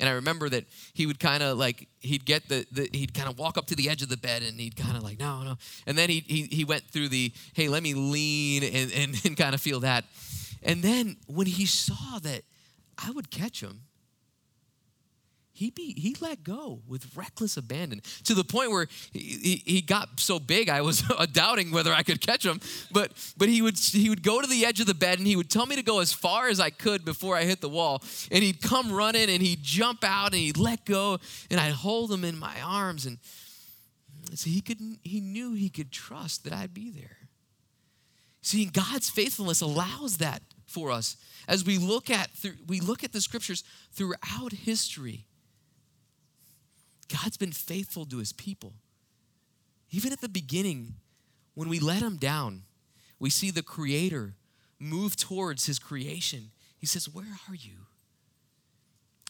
And 0.00 0.08
I 0.08 0.12
remember 0.12 0.48
that 0.48 0.64
he 0.92 1.06
would 1.06 1.20
kind 1.20 1.42
of 1.42 1.56
like 1.56 1.88
he'd 2.00 2.24
get 2.24 2.48
the, 2.48 2.66
the 2.72 2.88
he'd 2.92 3.14
kind 3.14 3.28
of 3.28 3.38
walk 3.38 3.56
up 3.56 3.66
to 3.66 3.76
the 3.76 3.88
edge 3.88 4.02
of 4.02 4.08
the 4.08 4.16
bed 4.16 4.42
and 4.42 4.58
he'd 4.58 4.76
kind 4.76 4.96
of 4.96 5.02
like 5.02 5.18
no 5.18 5.42
no. 5.42 5.56
And 5.86 5.96
then 5.96 6.10
he, 6.10 6.24
he 6.26 6.42
he 6.50 6.64
went 6.64 6.84
through 6.90 7.08
the 7.08 7.32
hey 7.52 7.68
let 7.68 7.82
me 7.82 7.94
lean 7.94 8.64
and, 8.64 8.92
and, 8.92 9.14
and 9.24 9.36
kind 9.36 9.54
of 9.54 9.60
feel 9.60 9.80
that. 9.80 10.04
And 10.62 10.82
then 10.82 11.16
when 11.26 11.46
he 11.46 11.66
saw 11.66 12.18
that 12.20 12.42
I 12.98 13.10
would 13.10 13.30
catch 13.30 13.60
him 13.60 13.82
he, 15.56 15.70
be, 15.70 15.94
he 15.96 16.16
let 16.20 16.42
go 16.42 16.82
with 16.88 17.16
reckless 17.16 17.56
abandon 17.56 18.02
to 18.24 18.34
the 18.34 18.42
point 18.42 18.72
where 18.72 18.88
he, 19.12 19.20
he, 19.20 19.62
he 19.64 19.80
got 19.82 20.18
so 20.18 20.40
big 20.40 20.68
I 20.68 20.80
was 20.80 21.02
doubting 21.32 21.70
whether 21.70 21.92
I 21.92 22.02
could 22.02 22.20
catch 22.20 22.44
him. 22.44 22.60
But, 22.90 23.12
but 23.36 23.48
he, 23.48 23.62
would, 23.62 23.78
he 23.78 24.10
would 24.10 24.24
go 24.24 24.40
to 24.40 24.48
the 24.48 24.66
edge 24.66 24.80
of 24.80 24.86
the 24.86 24.94
bed 24.94 25.18
and 25.18 25.28
he 25.28 25.36
would 25.36 25.48
tell 25.48 25.64
me 25.64 25.76
to 25.76 25.82
go 25.82 26.00
as 26.00 26.12
far 26.12 26.48
as 26.48 26.58
I 26.58 26.70
could 26.70 27.04
before 27.04 27.36
I 27.36 27.44
hit 27.44 27.60
the 27.60 27.68
wall. 27.68 28.02
And 28.32 28.42
he'd 28.42 28.62
come 28.62 28.90
running 28.90 29.30
and 29.30 29.40
he'd 29.40 29.62
jump 29.62 30.02
out 30.02 30.32
and 30.32 30.40
he'd 30.40 30.56
let 30.56 30.84
go 30.84 31.20
and 31.52 31.60
I'd 31.60 31.72
hold 31.72 32.10
him 32.10 32.24
in 32.24 32.36
my 32.36 32.60
arms. 32.60 33.06
And 33.06 33.18
so 34.34 34.50
he, 34.50 34.60
could, 34.60 34.80
he 35.04 35.20
knew 35.20 35.54
he 35.54 35.68
could 35.68 35.92
trust 35.92 36.42
that 36.44 36.52
I'd 36.52 36.74
be 36.74 36.90
there. 36.90 37.28
See, 38.42 38.64
God's 38.64 39.08
faithfulness 39.08 39.60
allows 39.60 40.16
that 40.16 40.42
for 40.66 40.90
us 40.90 41.16
as 41.46 41.64
we 41.64 41.78
look 41.78 42.10
at 42.10 42.28
we 42.66 42.80
look 42.80 43.04
at 43.04 43.12
the 43.12 43.20
scriptures 43.20 43.62
throughout 43.92 44.52
history 44.52 45.26
God's 47.04 47.36
been 47.36 47.52
faithful 47.52 48.04
to 48.06 48.18
his 48.18 48.32
people. 48.32 48.74
Even 49.90 50.12
at 50.12 50.20
the 50.20 50.28
beginning, 50.28 50.94
when 51.54 51.68
we 51.68 51.78
let 51.78 52.02
him 52.02 52.16
down, 52.16 52.62
we 53.18 53.30
see 53.30 53.50
the 53.50 53.62
Creator 53.62 54.34
move 54.78 55.16
towards 55.16 55.66
his 55.66 55.78
creation. 55.78 56.50
He 56.78 56.86
says, 56.86 57.08
Where 57.08 57.38
are 57.48 57.54
you? 57.54 57.86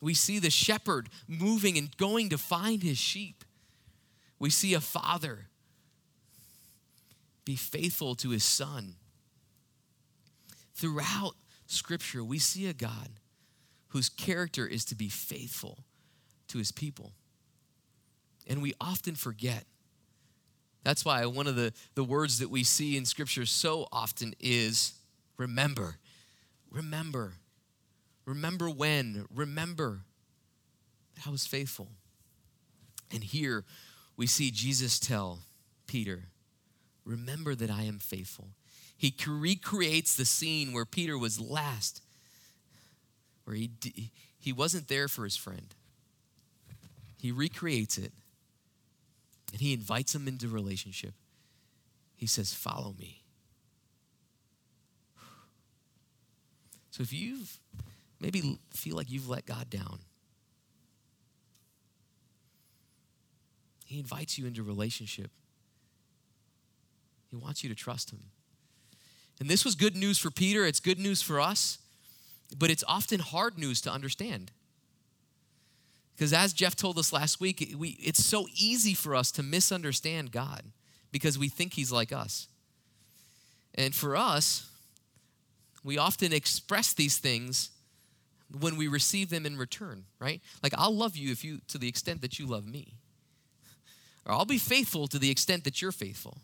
We 0.00 0.14
see 0.14 0.38
the 0.38 0.50
shepherd 0.50 1.08
moving 1.28 1.78
and 1.78 1.96
going 1.96 2.28
to 2.30 2.38
find 2.38 2.82
his 2.82 2.98
sheep. 2.98 3.44
We 4.38 4.50
see 4.50 4.74
a 4.74 4.80
father 4.80 5.46
be 7.44 7.56
faithful 7.56 8.14
to 8.16 8.30
his 8.30 8.44
son. 8.44 8.96
Throughout 10.74 11.34
Scripture, 11.66 12.24
we 12.24 12.38
see 12.38 12.66
a 12.66 12.72
God 12.72 13.20
whose 13.88 14.08
character 14.08 14.66
is 14.66 14.84
to 14.86 14.94
be 14.94 15.08
faithful 15.08 15.78
to 16.48 16.58
his 16.58 16.72
people. 16.72 17.12
And 18.46 18.62
we 18.62 18.74
often 18.80 19.14
forget. 19.14 19.64
That's 20.82 21.04
why 21.04 21.24
one 21.26 21.46
of 21.46 21.56
the, 21.56 21.72
the 21.94 22.04
words 22.04 22.38
that 22.40 22.50
we 22.50 22.62
see 22.62 22.96
in 22.96 23.06
Scripture 23.06 23.46
so 23.46 23.88
often 23.90 24.34
is 24.38 24.92
remember. 25.38 25.96
Remember. 26.70 27.34
Remember 28.26 28.68
when. 28.68 29.26
Remember. 29.34 30.00
I 31.26 31.30
was 31.30 31.46
faithful. 31.46 31.88
And 33.12 33.24
here 33.24 33.64
we 34.16 34.26
see 34.26 34.50
Jesus 34.50 34.98
tell 34.98 35.40
Peter, 35.86 36.24
Remember 37.04 37.54
that 37.54 37.70
I 37.70 37.82
am 37.82 37.98
faithful. 37.98 38.48
He 38.96 39.14
recreates 39.26 40.16
the 40.16 40.24
scene 40.24 40.72
where 40.72 40.86
Peter 40.86 41.18
was 41.18 41.38
last, 41.38 42.00
where 43.44 43.56
he, 43.56 43.70
he 44.38 44.52
wasn't 44.52 44.88
there 44.88 45.08
for 45.08 45.24
his 45.24 45.36
friend. 45.36 45.74
He 47.18 47.30
recreates 47.30 47.98
it 47.98 48.12
and 49.54 49.62
he 49.62 49.72
invites 49.72 50.14
him 50.14 50.28
into 50.28 50.48
relationship. 50.48 51.14
He 52.16 52.26
says, 52.26 52.52
Follow 52.52 52.94
me. 52.98 53.22
So 56.90 57.02
if 57.02 57.12
you've 57.12 57.60
maybe 58.20 58.58
feel 58.72 58.96
like 58.96 59.10
you've 59.10 59.28
let 59.28 59.46
God 59.46 59.70
down, 59.70 60.00
He 63.94 64.00
invites 64.00 64.38
you 64.38 64.46
into 64.46 64.64
relationship. 64.64 65.30
He 67.30 67.36
wants 67.36 67.62
you 67.62 67.68
to 67.68 67.76
trust 67.76 68.10
him. 68.10 68.24
And 69.38 69.48
this 69.48 69.64
was 69.64 69.76
good 69.76 69.94
news 69.94 70.18
for 70.18 70.32
Peter, 70.32 70.64
it's 70.64 70.80
good 70.80 70.98
news 70.98 71.22
for 71.22 71.40
us, 71.40 71.78
but 72.58 72.70
it's 72.70 72.82
often 72.88 73.20
hard 73.20 73.56
news 73.56 73.80
to 73.82 73.92
understand. 73.92 74.50
Because 76.14 76.32
as 76.32 76.52
Jeff 76.52 76.76
told 76.76 76.98
us 76.98 77.12
last 77.12 77.40
week, 77.40 77.74
we, 77.76 77.90
it's 78.00 78.24
so 78.24 78.46
easy 78.54 78.94
for 78.94 79.14
us 79.14 79.32
to 79.32 79.42
misunderstand 79.42 80.30
God 80.30 80.62
because 81.10 81.38
we 81.38 81.48
think 81.48 81.74
he's 81.74 81.90
like 81.90 82.12
us. 82.12 82.48
And 83.74 83.94
for 83.94 84.16
us, 84.16 84.70
we 85.82 85.98
often 85.98 86.32
express 86.32 86.92
these 86.92 87.18
things 87.18 87.70
when 88.60 88.76
we 88.76 88.86
receive 88.86 89.30
them 89.30 89.44
in 89.44 89.56
return, 89.56 90.04
right? 90.20 90.40
Like 90.62 90.72
I'll 90.76 90.94
love 90.94 91.16
you 91.16 91.32
if 91.32 91.44
you 91.44 91.60
to 91.68 91.78
the 91.78 91.88
extent 91.88 92.20
that 92.22 92.38
you 92.38 92.46
love 92.46 92.66
me. 92.66 92.94
Or 94.24 94.32
I'll 94.32 94.44
be 94.44 94.58
faithful 94.58 95.08
to 95.08 95.18
the 95.18 95.30
extent 95.30 95.64
that 95.64 95.82
you're 95.82 95.92
faithful. 95.92 96.38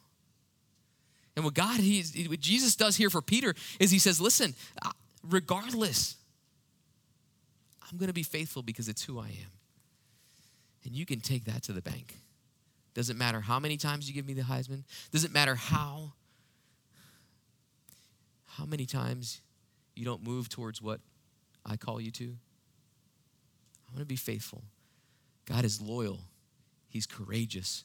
And 1.36 1.44
what 1.44 1.54
God, 1.54 1.78
he, 1.78 2.02
what 2.28 2.40
Jesus 2.40 2.74
does 2.74 2.96
here 2.96 3.08
for 3.08 3.22
Peter 3.22 3.54
is 3.78 3.90
he 3.90 4.00
says, 4.00 4.20
listen, 4.20 4.54
regardless, 5.26 6.16
I'm 7.90 7.96
going 7.96 8.08
to 8.08 8.14
be 8.14 8.24
faithful 8.24 8.62
because 8.62 8.88
it's 8.88 9.04
who 9.04 9.18
I 9.18 9.28
am. 9.28 9.59
And 10.84 10.94
you 10.94 11.04
can 11.04 11.20
take 11.20 11.44
that 11.44 11.62
to 11.64 11.72
the 11.72 11.82
bank. 11.82 12.16
Doesn't 12.94 13.18
matter 13.18 13.40
how 13.40 13.58
many 13.58 13.76
times 13.76 14.08
you 14.08 14.14
give 14.14 14.26
me 14.26 14.34
the 14.34 14.42
Heisman. 14.42 14.84
Doesn't 15.12 15.32
matter 15.32 15.54
how 15.54 16.12
how 18.46 18.64
many 18.64 18.84
times 18.84 19.40
you 19.94 20.04
don't 20.04 20.24
move 20.24 20.48
towards 20.48 20.82
what 20.82 21.00
I 21.64 21.76
call 21.76 22.00
you 22.00 22.10
to. 22.10 22.24
I 22.24 23.92
want 23.92 24.00
to 24.00 24.06
be 24.06 24.16
faithful. 24.16 24.64
God 25.46 25.64
is 25.64 25.80
loyal. 25.80 26.20
He's 26.88 27.06
courageous. 27.06 27.84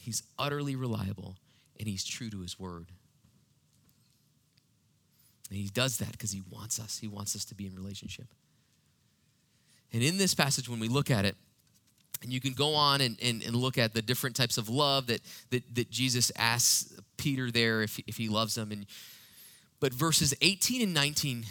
He's 0.00 0.22
utterly 0.38 0.74
reliable 0.74 1.36
and 1.78 1.86
he's 1.86 2.04
true 2.04 2.30
to 2.30 2.40
his 2.40 2.58
word. 2.58 2.86
And 5.50 5.58
he 5.58 5.68
does 5.68 5.98
that 5.98 6.12
because 6.12 6.32
he 6.32 6.42
wants 6.50 6.78
us. 6.78 6.98
He 6.98 7.08
wants 7.08 7.36
us 7.36 7.44
to 7.46 7.54
be 7.54 7.66
in 7.66 7.74
relationship. 7.74 8.26
And 9.92 10.02
in 10.02 10.18
this 10.18 10.34
passage, 10.34 10.68
when 10.68 10.80
we 10.80 10.88
look 10.88 11.10
at 11.10 11.24
it, 11.24 11.36
and 12.22 12.32
you 12.32 12.40
can 12.40 12.52
go 12.52 12.74
on 12.74 13.00
and, 13.00 13.16
and, 13.22 13.42
and 13.42 13.54
look 13.54 13.78
at 13.78 13.94
the 13.94 14.02
different 14.02 14.36
types 14.36 14.58
of 14.58 14.68
love 14.68 15.06
that, 15.06 15.20
that, 15.50 15.62
that 15.74 15.90
Jesus 15.90 16.32
asks 16.36 16.92
Peter 17.16 17.50
there 17.50 17.82
if, 17.82 18.00
if 18.06 18.16
he 18.16 18.28
loves 18.28 18.54
them. 18.54 18.72
And, 18.72 18.86
but 19.80 19.92
verses 19.92 20.34
18 20.40 20.82
and 20.82 20.94
19 20.94 21.46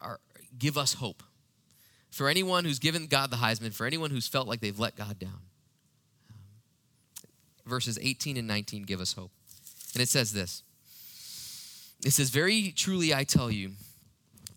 are, 0.00 0.20
give 0.58 0.78
us 0.78 0.94
hope. 0.94 1.22
For 2.10 2.28
anyone 2.28 2.64
who's 2.64 2.78
given 2.78 3.06
God 3.06 3.30
the 3.30 3.36
Heisman, 3.36 3.72
for 3.72 3.86
anyone 3.86 4.10
who's 4.10 4.26
felt 4.26 4.48
like 4.48 4.60
they've 4.60 4.78
let 4.78 4.96
God 4.96 5.18
down. 5.18 5.40
verses 7.66 7.98
18 8.00 8.36
and 8.36 8.48
19 8.48 8.82
give 8.82 9.00
us 9.00 9.12
hope. 9.12 9.30
And 9.94 10.02
it 10.02 10.08
says 10.08 10.32
this 10.32 10.62
It 12.04 12.12
says, 12.12 12.30
Very 12.30 12.72
truly 12.72 13.14
I 13.14 13.24
tell 13.24 13.50
you, 13.50 13.72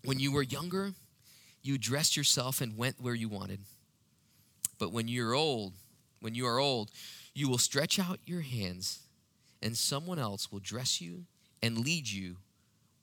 when 0.04 0.18
you 0.18 0.32
were 0.32 0.42
younger, 0.42 0.92
you 1.62 1.78
dressed 1.78 2.16
yourself 2.16 2.60
and 2.60 2.76
went 2.76 3.00
where 3.00 3.14
you 3.14 3.28
wanted. 3.28 3.60
But 4.78 4.92
when 4.92 5.08
you're 5.08 5.34
old, 5.34 5.74
when 6.20 6.34
you 6.34 6.46
are 6.46 6.58
old, 6.58 6.90
you 7.34 7.48
will 7.48 7.58
stretch 7.58 7.98
out 7.98 8.20
your 8.26 8.40
hands, 8.40 9.00
and 9.62 9.76
someone 9.76 10.18
else 10.18 10.50
will 10.50 10.60
dress 10.60 11.00
you 11.00 11.24
and 11.62 11.78
lead 11.78 12.08
you 12.08 12.36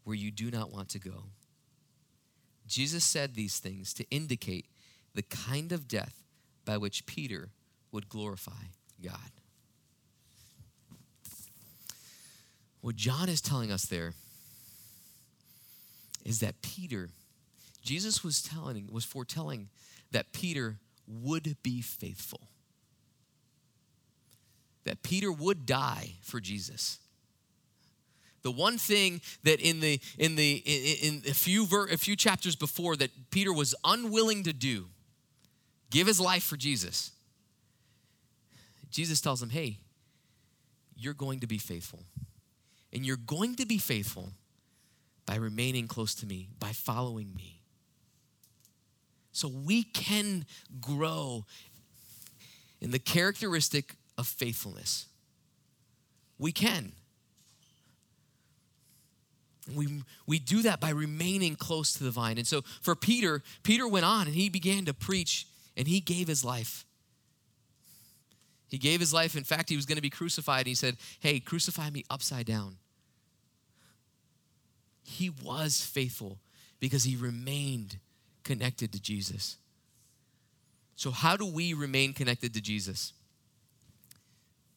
where 0.04 0.16
you 0.16 0.32
do 0.32 0.50
not 0.52 0.72
want 0.72 0.90
to 0.90 1.00
go. 1.00 1.26
Jesus 2.68 3.04
said 3.04 3.36
these 3.36 3.60
things 3.60 3.94
to 3.96 4.06
indicate 4.10 4.66
the 5.14 5.24
kind 5.24 5.72
of 5.72 5.88
death 5.88 6.24
by 6.64 6.78
which 6.78 7.06
Peter 7.06 7.50
would 7.92 8.08
glorify 8.08 8.64
God. 9.04 9.32
What 12.82 12.96
John 12.96 13.30
is 13.30 13.42
telling 13.42 13.72
us 13.72 13.86
there 13.86 14.14
is 16.26 16.40
that 16.40 16.62
Peter, 16.62 17.10
Jesus 17.84 18.24
was 18.24 18.42
telling, 18.42 18.90
was 18.92 19.06
foretelling 19.06 19.70
that 20.12 20.34
Peter 20.34 20.78
would 21.12 21.58
be 21.62 21.82
faithful. 21.82 22.42
That 24.86 25.04
Peter 25.04 25.32
would 25.32 25.66
die 25.66 26.14
for 26.22 26.40
Jesus. 26.40 26.98
The 28.42 28.52
one 28.52 28.80
thing 28.80 29.22
that 29.44 29.60
in 29.60 29.82
the 29.82 30.00
in 30.18 30.36
the 30.36 30.54
in, 30.66 31.22
a 31.28 31.34
few 31.34 31.68
ver, 31.68 31.88
a 31.88 31.98
few 31.98 32.16
chapters 32.16 32.56
before 32.56 32.96
that 32.96 33.12
Peter 33.30 33.54
was 33.54 33.76
unwilling 33.84 34.44
to 34.44 34.54
do, 34.54 34.88
give 35.92 36.08
his 36.08 36.20
life 36.20 36.44
for 36.44 36.58
Jesus. 36.58 37.12
Jesus 38.90 39.22
tells 39.22 39.44
him, 39.44 39.52
"Hey, 39.52 39.78
you're 40.96 41.14
going 41.14 41.40
to 41.42 41.48
be 41.48 41.60
faithful." 41.60 42.06
And 42.94 43.06
you're 43.06 43.16
going 43.16 43.56
to 43.56 43.66
be 43.66 43.78
faithful 43.78 44.34
by 45.26 45.36
remaining 45.36 45.88
close 45.88 46.14
to 46.16 46.26
me, 46.26 46.50
by 46.60 46.74
following 46.74 47.34
me. 47.34 47.61
So 49.32 49.48
we 49.48 49.84
can 49.84 50.46
grow 50.80 51.46
in 52.82 52.92
the 52.92 53.00
characteristic 53.00 53.96
of 54.18 54.28
faithfulness. 54.28 55.08
We 56.38 56.52
can. 56.52 56.92
We, 59.76 60.04
we 60.26 60.40
do 60.40 60.64
that 60.64 60.80
by 60.80 60.90
remaining 60.90 61.56
close 61.56 61.94
to 61.94 62.04
the 62.04 62.12
vine. 62.12 62.38
And 62.38 62.48
so 62.48 62.62
for 62.82 62.96
Peter, 62.96 63.42
Peter 63.64 63.88
went 63.88 64.06
on 64.06 64.28
and 64.28 64.36
he 64.36 64.50
began 64.50 64.86
to 64.86 64.94
preach 64.94 65.48
and 65.78 65.88
he 65.88 66.00
gave 66.00 66.28
his 66.28 66.44
life. 66.44 66.86
He 68.68 68.78
gave 68.78 69.00
his 69.00 69.14
life. 69.14 69.36
In 69.36 69.44
fact, 69.44 69.70
he 69.70 69.76
was 69.76 69.86
going 69.86 69.98
to 69.98 70.02
be 70.02 70.10
crucified. 70.10 70.62
And 70.62 70.68
He 70.68 70.76
said, 70.76 70.98
Hey, 71.20 71.40
crucify 71.40 71.90
me 71.90 72.04
upside 72.10 72.46
down 72.46 72.78
he 75.12 75.30
was 75.30 75.82
faithful 75.82 76.40
because 76.80 77.04
he 77.04 77.16
remained 77.16 78.00
connected 78.44 78.92
to 78.94 79.02
Jesus. 79.02 79.58
So, 80.96 81.12
how 81.12 81.36
do 81.36 81.46
we 81.46 81.74
remain 81.74 82.14
connected 82.14 82.54
to 82.54 82.62
Jesus? 82.62 83.14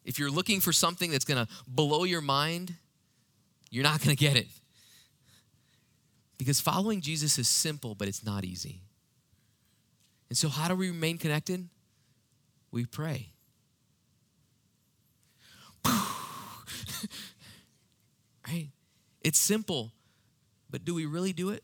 If 0.04 0.18
you're 0.18 0.30
looking 0.30 0.60
for 0.60 0.72
something 0.72 1.10
that's 1.10 1.24
going 1.24 1.44
to 1.44 1.52
blow 1.66 2.04
your 2.04 2.20
mind, 2.20 2.74
you're 3.70 3.84
not 3.84 4.00
going 4.00 4.14
to 4.14 4.20
get 4.20 4.36
it. 4.36 4.46
Because 6.38 6.60
following 6.60 7.00
Jesus 7.00 7.38
is 7.38 7.48
simple, 7.48 7.94
but 7.94 8.08
it's 8.08 8.24
not 8.24 8.44
easy. 8.44 8.82
And 10.28 10.36
so, 10.36 10.48
how 10.48 10.68
do 10.68 10.74
we 10.74 10.88
remain 10.88 11.18
connected? 11.18 11.68
We 12.70 12.86
pray. 12.86 13.30
right? 18.46 18.68
It's 19.22 19.38
simple, 19.38 19.92
but 20.70 20.84
do 20.84 20.94
we 20.94 21.06
really 21.06 21.32
do 21.32 21.50
it? 21.50 21.62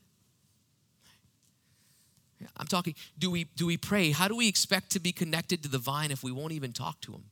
I'm 2.56 2.66
talking, 2.66 2.94
do 3.18 3.30
we, 3.30 3.44
do 3.56 3.66
we 3.66 3.76
pray? 3.76 4.10
How 4.10 4.28
do 4.28 4.36
we 4.36 4.48
expect 4.48 4.90
to 4.92 5.00
be 5.00 5.12
connected 5.12 5.62
to 5.62 5.68
the 5.68 5.78
vine 5.78 6.10
if 6.10 6.22
we 6.22 6.32
won't 6.32 6.52
even 6.52 6.72
talk 6.72 7.00
to 7.02 7.12
him? 7.12 7.24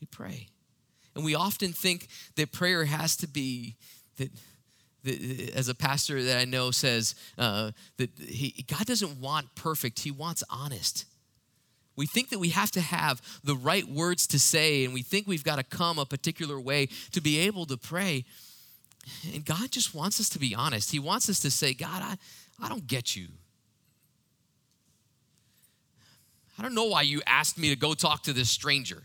We 0.00 0.06
pray. 0.06 0.48
And 1.14 1.24
we 1.24 1.34
often 1.34 1.72
think 1.72 2.08
that 2.36 2.52
prayer 2.52 2.84
has 2.84 3.16
to 3.16 3.26
be 3.26 3.76
that, 4.16 4.30
that 5.04 5.50
as 5.54 5.68
a 5.68 5.74
pastor 5.74 6.22
that 6.22 6.38
I 6.38 6.44
know 6.44 6.70
says 6.70 7.14
uh, 7.38 7.72
that 7.96 8.10
he, 8.18 8.64
God 8.68 8.86
doesn't 8.86 9.20
want 9.20 9.54
perfect, 9.54 10.00
he 10.00 10.10
wants 10.10 10.44
honest. 10.50 11.06
We 11.96 12.06
think 12.06 12.30
that 12.30 12.38
we 12.38 12.50
have 12.50 12.70
to 12.72 12.80
have 12.80 13.20
the 13.44 13.56
right 13.56 13.86
words 13.86 14.26
to 14.28 14.38
say, 14.38 14.84
and 14.84 14.94
we 14.94 15.02
think 15.02 15.26
we've 15.26 15.44
got 15.44 15.56
to 15.56 15.64
come 15.64 15.98
a 15.98 16.06
particular 16.06 16.58
way 16.58 16.88
to 17.12 17.20
be 17.20 17.40
able 17.40 17.66
to 17.66 17.76
pray. 17.76 18.24
And 19.34 19.44
God 19.44 19.70
just 19.70 19.94
wants 19.94 20.20
us 20.20 20.28
to 20.30 20.38
be 20.38 20.54
honest. 20.54 20.90
He 20.90 20.98
wants 20.98 21.28
us 21.28 21.40
to 21.40 21.50
say, 21.50 21.74
God, 21.74 22.02
I, 22.02 22.16
I 22.62 22.68
don't 22.68 22.86
get 22.86 23.16
you. 23.16 23.28
I 26.58 26.62
don't 26.62 26.74
know 26.74 26.84
why 26.84 27.02
you 27.02 27.22
asked 27.26 27.58
me 27.58 27.70
to 27.70 27.76
go 27.76 27.94
talk 27.94 28.22
to 28.24 28.32
this 28.32 28.50
stranger. 28.50 29.04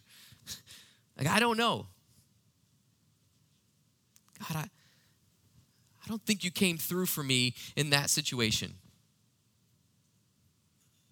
like, 1.17 1.27
I 1.27 1.39
don't 1.39 1.57
know. 1.57 1.87
God, 4.39 4.57
I, 4.57 4.69
I 6.05 6.07
don't 6.09 6.21
think 6.25 6.43
you 6.43 6.51
came 6.51 6.77
through 6.77 7.05
for 7.05 7.23
me 7.23 7.55
in 7.75 7.91
that 7.91 8.09
situation. 8.09 8.75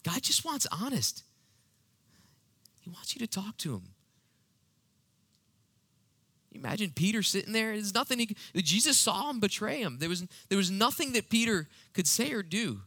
God 0.04 0.22
just 0.22 0.43
wants 0.43 0.67
honest. 0.69 1.24
He 2.82 2.89
wants 2.89 3.15
you 3.15 3.19
to 3.19 3.28
talk 3.28 3.58
to 3.60 3.76
him. 3.76 3.92
Imagine 6.53 6.91
Peter 6.95 7.23
sitting 7.23 7.51
there. 7.53 7.73
There's 7.73 7.93
nothing 7.93 8.19
he 8.19 8.35
Jesus 8.55 8.97
saw 8.97 9.29
him 9.29 9.39
betray 9.39 9.79
him. 9.79 9.97
There 9.99 10.09
was, 10.09 10.25
there 10.49 10.57
was 10.57 10.69
nothing 10.69 11.13
that 11.13 11.29
Peter 11.29 11.67
could 11.93 12.07
say 12.07 12.31
or 12.31 12.43
do. 12.43 12.81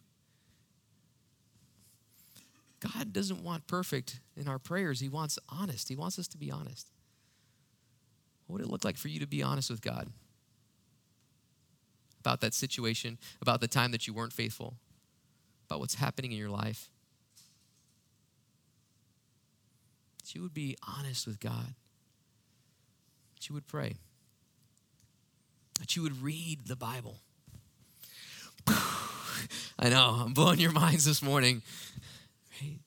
God 2.81 3.13
doesn't 3.13 3.43
want 3.43 3.67
perfect 3.67 4.21
in 4.37 4.47
our 4.49 4.59
prayers. 4.59 5.01
He 5.01 5.09
wants 5.09 5.39
honest. 5.49 5.89
He 5.89 5.97
wants 5.97 6.19
us 6.19 6.29
to 6.29 6.39
be 6.39 6.51
honest. 6.51 6.89
What 8.47 8.59
would 8.59 8.67
it 8.67 8.71
look 8.71 8.85
like 8.85 8.97
for 8.97 9.09
you 9.09 9.19
to 9.21 9.27
be 9.27 9.43
honest 9.43 9.71
with 9.71 9.83
God 9.83 10.09
about 12.21 12.41
that 12.41 12.55
situation, 12.55 13.19
about 13.41 13.61
the 13.61 13.69
time 13.69 13.93
that 13.93 14.07
you 14.07 14.13
weren't 14.13 14.33
faithful, 14.33 14.75
about 15.69 15.81
what's 15.81 15.95
happening 15.95 16.33
in 16.33 16.39
your 16.39 16.51
life? 16.51 16.91
That 20.21 20.35
you 20.35 20.43
would 20.43 20.55
be 20.55 20.77
honest 20.87 21.27
with 21.27 21.41
God 21.41 21.75
that 23.37 23.49
you 23.49 23.55
would 23.55 23.67
pray, 23.67 23.97
that 25.79 25.95
you 25.95 26.03
would 26.03 26.23
read 26.23 26.67
the 26.67 26.77
Bible. 26.77 27.21
I 28.69 29.91
know, 29.91 30.23
I'm 30.25 30.33
blowing 30.33 30.59
your 30.59 30.73
minds 30.73 31.05
this 31.05 31.23
morning. 31.23 31.63
Right? 32.61 32.79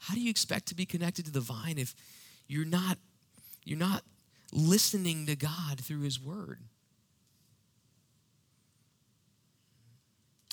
How 0.00 0.14
do 0.14 0.20
you 0.20 0.30
expect 0.30 0.66
to 0.66 0.74
be 0.74 0.84
connected 0.84 1.24
to 1.24 1.30
the 1.30 1.40
vine 1.40 1.78
if 1.78 1.94
you're 2.48 2.66
not 2.66 2.98
you're 3.64 3.78
not 3.78 4.02
listening 4.52 5.26
to 5.26 5.36
God 5.36 5.80
through 5.80 6.02
his 6.02 6.20
word? 6.20 6.58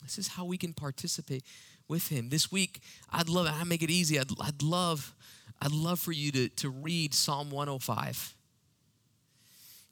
This 0.03 0.17
is 0.17 0.29
how 0.29 0.45
we 0.45 0.58
can 0.58 0.73
participate 0.73 1.43
with 1.88 2.08
him. 2.08 2.29
This 2.29 2.51
week, 2.51 2.79
I'd 3.12 3.27
love, 3.27 3.47
I 3.47 3.63
make 3.63 3.84
it 3.84 3.89
easy. 3.89 4.19
I'd, 4.19 4.32
I'd 4.41 4.62
love, 4.62 5.13
I'd 5.62 5.71
love 5.71 5.99
for 5.99 6.12
you 6.12 6.32
to, 6.32 6.49
to 6.49 6.69
read 6.69 7.13
Psalm 7.13 7.51
105 7.51 8.36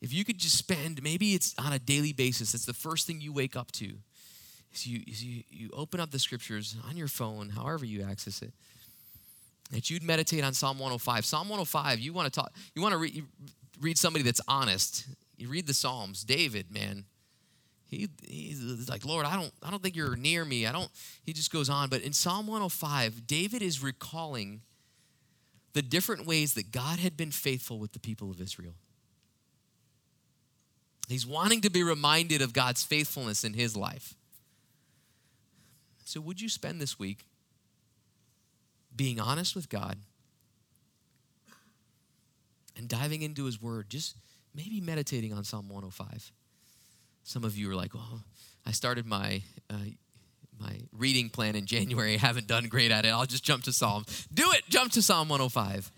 if 0.01 0.13
you 0.13 0.23
could 0.23 0.37
just 0.37 0.57
spend, 0.57 1.01
maybe 1.01 1.33
it's 1.33 1.55
on 1.57 1.73
a 1.73 1.79
daily 1.79 2.13
basis, 2.13 2.51
that's 2.51 2.65
the 2.65 2.73
first 2.73 3.07
thing 3.07 3.21
you 3.21 3.33
wake 3.33 3.55
up 3.55 3.71
to. 3.73 3.93
Is 4.73 4.85
you, 4.85 5.01
is 5.07 5.23
you, 5.23 5.43
you 5.49 5.69
open 5.73 5.99
up 5.99 6.11
the 6.11 6.19
scriptures 6.19 6.75
on 6.87 6.97
your 6.97 7.07
phone, 7.07 7.49
however 7.49 7.85
you 7.85 8.03
access 8.03 8.41
it, 8.41 8.53
that 9.71 9.89
you'd 9.89 10.03
meditate 10.03 10.43
on 10.43 10.53
Psalm 10.53 10.77
105. 10.77 11.25
Psalm 11.25 11.49
105, 11.49 11.99
you 11.99 12.13
want 12.13 12.31
to 12.31 12.39
talk, 12.39 12.53
you 12.75 12.81
want 12.81 12.91
to 12.93 12.97
re- 12.97 13.23
read 13.81 13.97
somebody 13.97 14.23
that's 14.23 14.41
honest. 14.47 15.07
You 15.37 15.49
read 15.49 15.67
the 15.67 15.73
Psalms. 15.73 16.23
David, 16.23 16.71
man, 16.71 17.05
he, 17.89 18.09
he's 18.27 18.89
like, 18.89 19.05
Lord, 19.05 19.25
I 19.25 19.35
don't, 19.35 19.51
I 19.63 19.71
don't 19.71 19.81
think 19.81 19.95
you're 19.95 20.15
near 20.15 20.43
me. 20.45 20.67
I 20.67 20.71
don't, 20.71 20.89
he 21.23 21.33
just 21.33 21.51
goes 21.51 21.69
on. 21.69 21.89
But 21.89 22.01
in 22.01 22.13
Psalm 22.13 22.45
105, 22.47 23.25
David 23.25 23.61
is 23.61 23.81
recalling 23.81 24.61
the 25.73 25.81
different 25.81 26.25
ways 26.25 26.53
that 26.55 26.71
God 26.71 26.99
had 26.99 27.15
been 27.15 27.31
faithful 27.31 27.79
with 27.79 27.93
the 27.93 27.99
people 27.99 28.29
of 28.29 28.41
Israel. 28.41 28.73
He's 31.07 31.25
wanting 31.25 31.61
to 31.61 31.69
be 31.69 31.83
reminded 31.83 32.41
of 32.41 32.51
God's 32.51 32.83
faithfulness 32.83 33.43
in 33.43 33.53
his 33.53 33.77
life. 33.77 34.13
So, 36.03 36.19
would 36.19 36.41
you 36.41 36.49
spend 36.49 36.81
this 36.81 36.99
week 36.99 37.25
being 38.95 39.19
honest 39.19 39.55
with 39.55 39.69
God 39.69 39.97
and 42.75 42.89
diving 42.89 43.21
into 43.21 43.45
his 43.45 43.61
word? 43.61 43.89
Just 43.89 44.15
maybe 44.53 44.81
meditating 44.81 45.33
on 45.33 45.43
Psalm 45.43 45.69
105. 45.69 46.31
Some 47.23 47.43
of 47.43 47.57
you 47.57 47.71
are 47.71 47.75
like, 47.75 47.93
well, 47.93 48.23
I 48.65 48.71
started 48.71 49.05
my. 49.05 49.43
Uh, 49.69 49.75
my 50.59 50.75
reading 50.91 51.29
plan 51.29 51.55
in 51.55 51.67
January. 51.67 52.15
I 52.15 52.17
haven't 52.17 52.47
done 52.47 52.63
great 52.63 52.89
at 52.89 53.05
it. 53.05 53.09
I'll 53.09 53.27
just 53.27 53.43
jump 53.43 53.65
to 53.65 53.71
Psalms. 53.71 54.27
Do 54.33 54.43
it. 54.53 54.63
Jump 54.69 54.91
to 54.93 55.03
Psalm 55.03 55.29
105. 55.29 55.91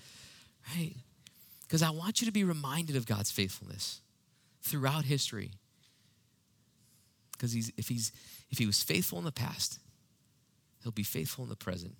Right? 0.75 0.95
Because 1.61 1.81
I 1.81 1.91
want 1.91 2.19
you 2.19 2.25
to 2.25 2.33
be 2.33 2.43
reminded 2.43 2.97
of 2.97 3.05
God's 3.05 3.31
faithfulness 3.31 4.01
throughout 4.61 5.05
history. 5.05 5.51
Because 7.31 7.51
he's, 7.53 7.71
if, 7.77 7.87
he's, 7.87 8.11
if 8.51 8.57
he 8.57 8.65
was 8.65 8.83
faithful 8.83 9.17
in 9.17 9.25
the 9.25 9.31
past, 9.31 9.79
he'll 10.83 10.91
be 10.91 11.03
faithful 11.03 11.43
in 11.43 11.49
the 11.49 11.55
present. 11.55 11.95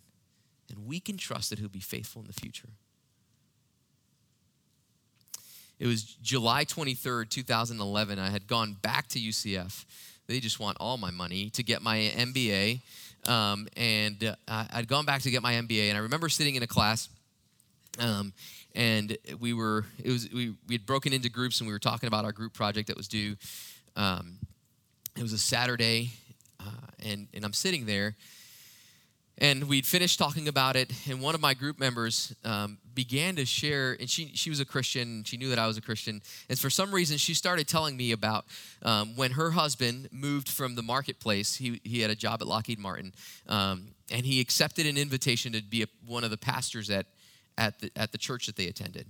And 0.70 0.86
we 0.86 1.00
can 1.00 1.18
trust 1.18 1.50
that 1.50 1.60
he'll 1.60 1.70
be 1.70 1.80
faithful 1.80 2.22
in 2.22 2.28
the 2.28 2.34
future. 2.34 2.70
It 5.80 5.88
was 5.88 6.04
July 6.04 6.66
23rd, 6.66 7.30
2011. 7.30 8.20
I 8.20 8.30
had 8.30 8.48
gone 8.48 8.76
back 8.82 9.08
to 9.10 9.20
UCF. 9.20 9.86
They 10.28 10.40
just 10.40 10.60
want 10.60 10.78
all 10.80 10.98
my 10.98 11.10
money 11.10 11.50
to 11.52 11.64
get 11.64 11.82
my 11.82 12.12
MBA. 12.16 12.82
Um, 13.28 13.68
and 13.78 14.36
uh, 14.48 14.66
I'd 14.74 14.88
gone 14.88 15.06
back 15.06 15.22
to 15.22 15.32
get 15.32 15.42
my 15.42 15.54
MBA. 15.54 15.90
And 15.90 15.98
I 15.98 16.02
remember 16.02 16.28
sitting 16.28 16.56
in 16.56 16.64
a 16.64 16.68
class. 16.68 17.10
Um, 17.98 18.34
and 18.76 19.18
we 19.40 19.54
were 19.54 19.86
it 20.04 20.12
was 20.12 20.30
we, 20.34 20.56
we 20.68 20.76
had 20.76 20.86
broken 20.86 21.14
into 21.14 21.30
groups 21.30 21.60
and 21.60 21.68
we 21.68 21.74
were 21.74 21.80
talking 21.80 22.08
about 22.08 22.26
our 22.26 22.32
group 22.32 22.54
project 22.54 22.88
that 22.88 22.98
was 22.98 23.08
due 23.08 23.36
um, 23.96 24.38
it 25.18 25.22
was 25.22 25.34
a 25.34 25.38
saturday 25.38 26.12
uh, 26.60 26.88
and 27.06 27.28
and 27.34 27.44
i'm 27.44 27.54
sitting 27.54 27.86
there 27.86 28.16
and 29.42 29.70
we'd 29.70 29.86
finished 29.86 30.20
talking 30.20 30.50
about 30.50 30.76
it 30.76 30.92
and 31.10 31.22
one 31.22 31.34
of 31.34 31.42
my 31.42 31.54
group 31.54 31.80
members 31.80 32.36
um, 32.44 32.78
began 32.94 33.38
to 33.38 33.46
share 33.46 33.96
and 34.00 34.10
she, 34.10 34.32
she 34.34 34.50
was 34.50 34.60
a 34.60 34.66
christian 34.66 35.24
she 35.24 35.38
knew 35.38 35.50
that 35.50 35.60
i 35.60 35.66
was 35.66 35.78
a 35.78 35.82
christian 35.82 36.22
and 36.50 36.60
for 36.60 36.70
some 36.70 36.94
reason 36.94 37.18
she 37.18 37.34
started 37.34 37.68
telling 37.68 37.98
me 37.98 38.12
about 38.12 38.46
um, 38.84 39.16
when 39.16 39.32
her 39.32 39.52
husband 39.52 40.10
moved 40.12 40.50
from 40.50 40.76
the 40.76 40.84
marketplace 40.84 41.56
he, 41.56 41.82
he 41.84 42.02
had 42.02 42.12
a 42.12 42.16
job 42.16 42.42
at 42.42 42.48
lockheed 42.48 42.80
martin 42.80 43.14
um, 43.48 43.88
and 44.12 44.26
he 44.26 44.40
accepted 44.40 44.86
an 44.86 44.98
invitation 44.98 45.54
to 45.54 45.64
be 45.64 45.84
a, 45.84 45.88
one 46.06 46.24
of 46.24 46.32
the 46.32 46.38
pastors 46.38 46.90
at 46.90 47.08
at 47.60 47.80
the, 47.80 47.92
at 47.96 48.12
the 48.12 48.18
church 48.18 48.48
that 48.48 48.56
they 48.56 48.68
attended. 48.68 49.06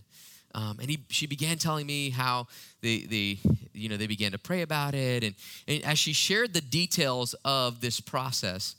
Um, 0.55 0.79
and 0.81 0.89
he, 0.89 1.05
she 1.09 1.27
began 1.27 1.59
telling 1.59 1.85
me 1.85 2.09
how 2.09 2.47
they, 2.81 3.01
they, 3.01 3.37
you 3.73 3.87
know, 3.87 3.97
they 3.97 4.07
began 4.07 4.31
to 4.31 4.39
pray 4.39 4.63
about 4.63 4.95
it. 4.95 5.23
And, 5.23 5.35
and 5.67 5.85
as 5.85 5.99
she 5.99 6.11
shared 6.11 6.53
the 6.53 6.61
details 6.61 7.35
of 7.45 7.81
this 7.81 7.99
process, 7.99 8.75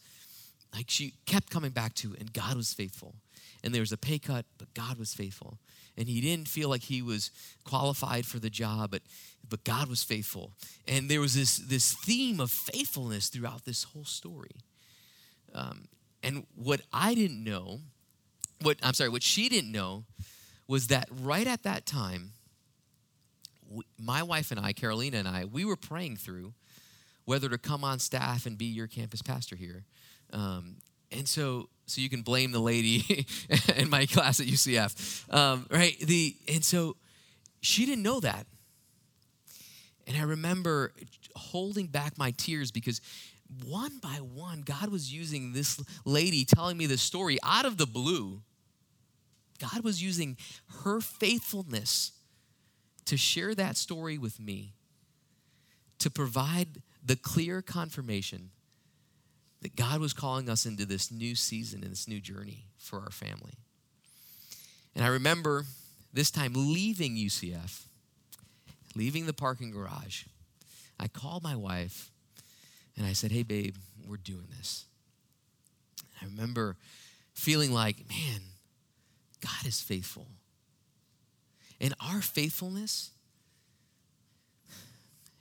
like 0.74 0.86
she 0.88 1.14
kept 1.26 1.48
coming 1.48 1.70
back 1.70 1.94
to, 1.94 2.16
and 2.18 2.32
God 2.32 2.56
was 2.56 2.74
faithful. 2.74 3.14
And 3.62 3.72
there 3.72 3.82
was 3.82 3.92
a 3.92 3.96
pay 3.96 4.18
cut, 4.18 4.46
but 4.58 4.72
God 4.74 4.98
was 4.98 5.14
faithful. 5.14 5.58
And 5.96 6.08
he 6.08 6.20
didn't 6.20 6.48
feel 6.48 6.68
like 6.68 6.82
he 6.82 7.02
was 7.02 7.30
qualified 7.64 8.26
for 8.26 8.40
the 8.40 8.50
job, 8.50 8.90
but, 8.90 9.02
but 9.48 9.62
God 9.62 9.88
was 9.88 10.02
faithful. 10.02 10.52
And 10.88 11.08
there 11.08 11.20
was 11.20 11.34
this, 11.34 11.56
this 11.56 11.92
theme 11.92 12.40
of 12.40 12.50
faithfulness 12.50 13.28
throughout 13.28 13.64
this 13.64 13.84
whole 13.84 14.04
story. 14.04 14.56
Um, 15.54 15.86
and 16.22 16.46
what 16.56 16.80
I 16.92 17.14
didn't 17.14 17.44
know 17.44 17.80
what 18.62 18.78
I'm 18.82 18.94
sorry, 18.94 19.10
what 19.10 19.22
she 19.22 19.48
didn't 19.48 19.72
know 19.72 20.04
was 20.66 20.88
that 20.88 21.08
right 21.22 21.46
at 21.46 21.62
that 21.64 21.86
time, 21.86 22.32
my 23.98 24.22
wife 24.22 24.50
and 24.50 24.60
I, 24.60 24.72
Carolina 24.72 25.18
and 25.18 25.28
I, 25.28 25.44
we 25.44 25.64
were 25.64 25.76
praying 25.76 26.16
through 26.16 26.54
whether 27.24 27.48
to 27.48 27.58
come 27.58 27.84
on 27.84 27.98
staff 27.98 28.46
and 28.46 28.58
be 28.58 28.64
your 28.64 28.86
campus 28.86 29.22
pastor 29.22 29.56
here. 29.56 29.84
Um, 30.32 30.76
and 31.12 31.28
so, 31.28 31.68
so 31.86 32.00
you 32.00 32.08
can 32.08 32.22
blame 32.22 32.52
the 32.52 32.60
lady 32.60 33.26
in 33.76 33.90
my 33.90 34.06
class 34.06 34.40
at 34.40 34.46
UCF, 34.46 35.32
um, 35.32 35.66
right? 35.70 35.98
The 36.00 36.36
and 36.52 36.64
so 36.64 36.96
she 37.60 37.84
didn't 37.86 38.02
know 38.02 38.20
that, 38.20 38.46
and 40.06 40.16
I 40.16 40.22
remember 40.22 40.92
holding 41.36 41.86
back 41.86 42.16
my 42.16 42.32
tears 42.32 42.70
because 42.70 43.00
one 43.64 43.98
by 43.98 44.18
one, 44.18 44.62
God 44.62 44.90
was 44.90 45.12
using 45.12 45.52
this 45.52 45.80
lady 46.04 46.44
telling 46.44 46.76
me 46.76 46.86
this 46.86 47.02
story 47.02 47.38
out 47.42 47.64
of 47.64 47.76
the 47.76 47.86
blue 47.86 48.42
God 49.60 49.84
was 49.84 50.02
using 50.02 50.36
her 50.84 51.00
faithfulness 51.00 52.12
to 53.04 53.16
share 53.16 53.54
that 53.54 53.76
story 53.76 54.18
with 54.18 54.40
me, 54.40 54.74
to 55.98 56.10
provide 56.10 56.82
the 57.04 57.16
clear 57.16 57.62
confirmation 57.62 58.50
that 59.62 59.76
God 59.76 60.00
was 60.00 60.12
calling 60.12 60.48
us 60.48 60.64
into 60.64 60.86
this 60.86 61.10
new 61.10 61.34
season 61.34 61.82
and 61.82 61.92
this 61.92 62.08
new 62.08 62.20
journey 62.20 62.66
for 62.78 63.00
our 63.00 63.10
family. 63.10 63.54
And 64.94 65.04
I 65.04 65.08
remember 65.08 65.64
this 66.12 66.30
time 66.30 66.52
leaving 66.54 67.16
UCF, 67.16 67.84
leaving 68.94 69.26
the 69.26 69.32
parking 69.32 69.70
garage. 69.70 70.24
I 70.98 71.08
called 71.08 71.42
my 71.42 71.56
wife 71.56 72.10
and 72.96 73.06
I 73.06 73.12
said, 73.12 73.30
Hey, 73.30 73.42
babe, 73.42 73.76
we're 74.06 74.16
doing 74.16 74.48
this. 74.56 74.86
I 76.20 76.24
remember 76.26 76.76
feeling 77.34 77.72
like, 77.72 78.08
man, 78.08 78.40
God 79.40 79.66
is 79.66 79.80
faithful. 79.80 80.26
And 81.80 81.94
our 82.00 82.20
faithfulness 82.20 83.10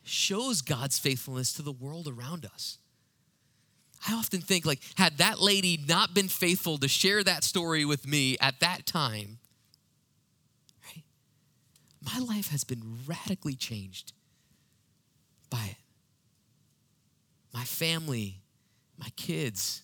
shows 0.04 0.62
God's 0.62 0.98
faithfulness 0.98 1.54
to 1.54 1.62
the 1.62 1.72
world 1.72 2.08
around 2.08 2.46
us. 2.46 2.78
I 4.08 4.14
often 4.14 4.42
think 4.42 4.66
like 4.66 4.80
had 4.96 5.18
that 5.18 5.40
lady 5.40 5.84
not 5.88 6.14
been 6.14 6.30
faithful 6.30 6.78
to 6.78 6.88
share 6.88 7.24
that 7.24 7.44
story 7.44 7.84
with 7.86 8.08
me 8.08 8.38
at 8.40 8.60
that 8.62 8.86
time, 8.86 9.40
right? 10.86 11.04
My 12.02 12.20
life 12.20 12.48
has 12.50 12.64
been 12.64 13.00
radically 13.06 13.56
changed 13.56 14.14
by 15.50 15.66
it. 15.72 15.78
My 17.54 17.66
family, 17.66 18.40
my 18.98 19.10
kids. 19.18 19.82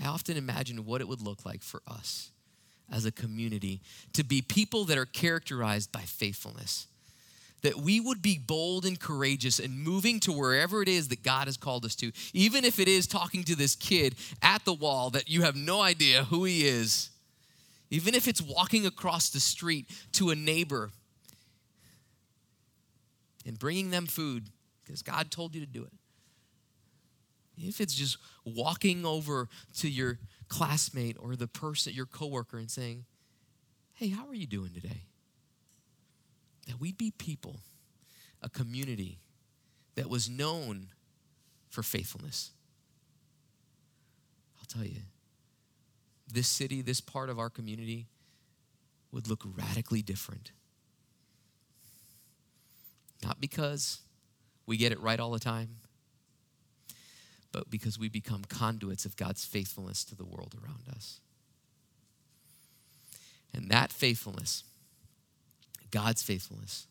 I 0.00 0.06
often 0.06 0.36
imagine 0.36 0.84
what 0.84 1.00
it 1.00 1.08
would 1.08 1.22
look 1.22 1.44
like 1.44 1.62
for 1.62 1.82
us 1.86 2.30
as 2.92 3.04
a 3.04 3.12
community 3.12 3.80
to 4.12 4.22
be 4.22 4.42
people 4.42 4.84
that 4.84 4.98
are 4.98 5.06
characterized 5.06 5.90
by 5.90 6.00
faithfulness 6.00 6.86
that 7.62 7.76
we 7.76 7.98
would 7.98 8.22
be 8.22 8.38
bold 8.38 8.84
and 8.84 9.00
courageous 9.00 9.58
and 9.58 9.82
moving 9.82 10.20
to 10.20 10.32
wherever 10.32 10.82
it 10.82 10.88
is 10.88 11.08
that 11.08 11.24
God 11.24 11.48
has 11.48 11.56
called 11.56 11.84
us 11.84 11.96
to, 11.96 12.12
even 12.32 12.64
if 12.64 12.78
it 12.78 12.86
is 12.86 13.08
talking 13.08 13.42
to 13.44 13.56
this 13.56 13.74
kid 13.74 14.14
at 14.42 14.64
the 14.64 14.72
wall 14.72 15.10
that 15.10 15.28
you 15.28 15.42
have 15.42 15.56
no 15.56 15.80
idea 15.80 16.24
who 16.24 16.44
he 16.44 16.66
is, 16.66 17.10
even 17.90 18.14
if 18.14 18.28
it's 18.28 18.40
walking 18.40 18.86
across 18.86 19.30
the 19.30 19.40
street 19.40 19.86
to 20.12 20.30
a 20.30 20.36
neighbor 20.36 20.90
and 23.44 23.58
bringing 23.58 23.90
them 23.90 24.06
food 24.06 24.44
because 24.84 25.02
God 25.02 25.30
told 25.32 25.54
you 25.54 25.60
to 25.60 25.66
do 25.66 25.82
it. 25.82 25.92
If 27.56 27.80
it's 27.80 27.94
just 27.94 28.18
walking 28.44 29.06
over 29.06 29.48
to 29.78 29.88
your 29.88 30.18
classmate 30.48 31.16
or 31.18 31.36
the 31.36 31.48
person, 31.48 31.94
your 31.94 32.06
coworker, 32.06 32.58
and 32.58 32.70
saying, 32.70 33.04
Hey, 33.94 34.08
how 34.08 34.26
are 34.28 34.34
you 34.34 34.46
doing 34.46 34.72
today? 34.74 35.06
that 36.66 36.80
we'd 36.80 36.98
be 36.98 37.10
people, 37.10 37.60
a 38.42 38.48
community 38.48 39.18
that 39.94 40.10
was 40.10 40.28
known 40.28 40.88
for 41.70 41.82
faithfulness. 41.82 42.50
I'll 44.58 44.66
tell 44.66 44.84
you, 44.84 45.02
this 46.32 46.48
city, 46.48 46.82
this 46.82 47.00
part 47.00 47.30
of 47.30 47.38
our 47.38 47.48
community 47.48 48.08
would 49.12 49.28
look 49.28 49.44
radically 49.56 50.02
different. 50.02 50.50
Not 53.24 53.40
because 53.40 54.00
we 54.66 54.76
get 54.76 54.92
it 54.92 55.00
right 55.00 55.18
all 55.18 55.30
the 55.30 55.38
time, 55.38 55.68
but 57.56 57.70
because 57.70 57.98
we 57.98 58.10
become 58.10 58.44
conduits 58.44 59.06
of 59.06 59.16
God's 59.16 59.46
faithfulness 59.46 60.04
to 60.04 60.14
the 60.14 60.26
world 60.26 60.54
around 60.62 60.94
us. 60.94 61.20
And 63.54 63.70
that 63.70 63.90
faithfulness 63.90 64.62
God's 65.90 66.22
faithfulness 66.22 66.86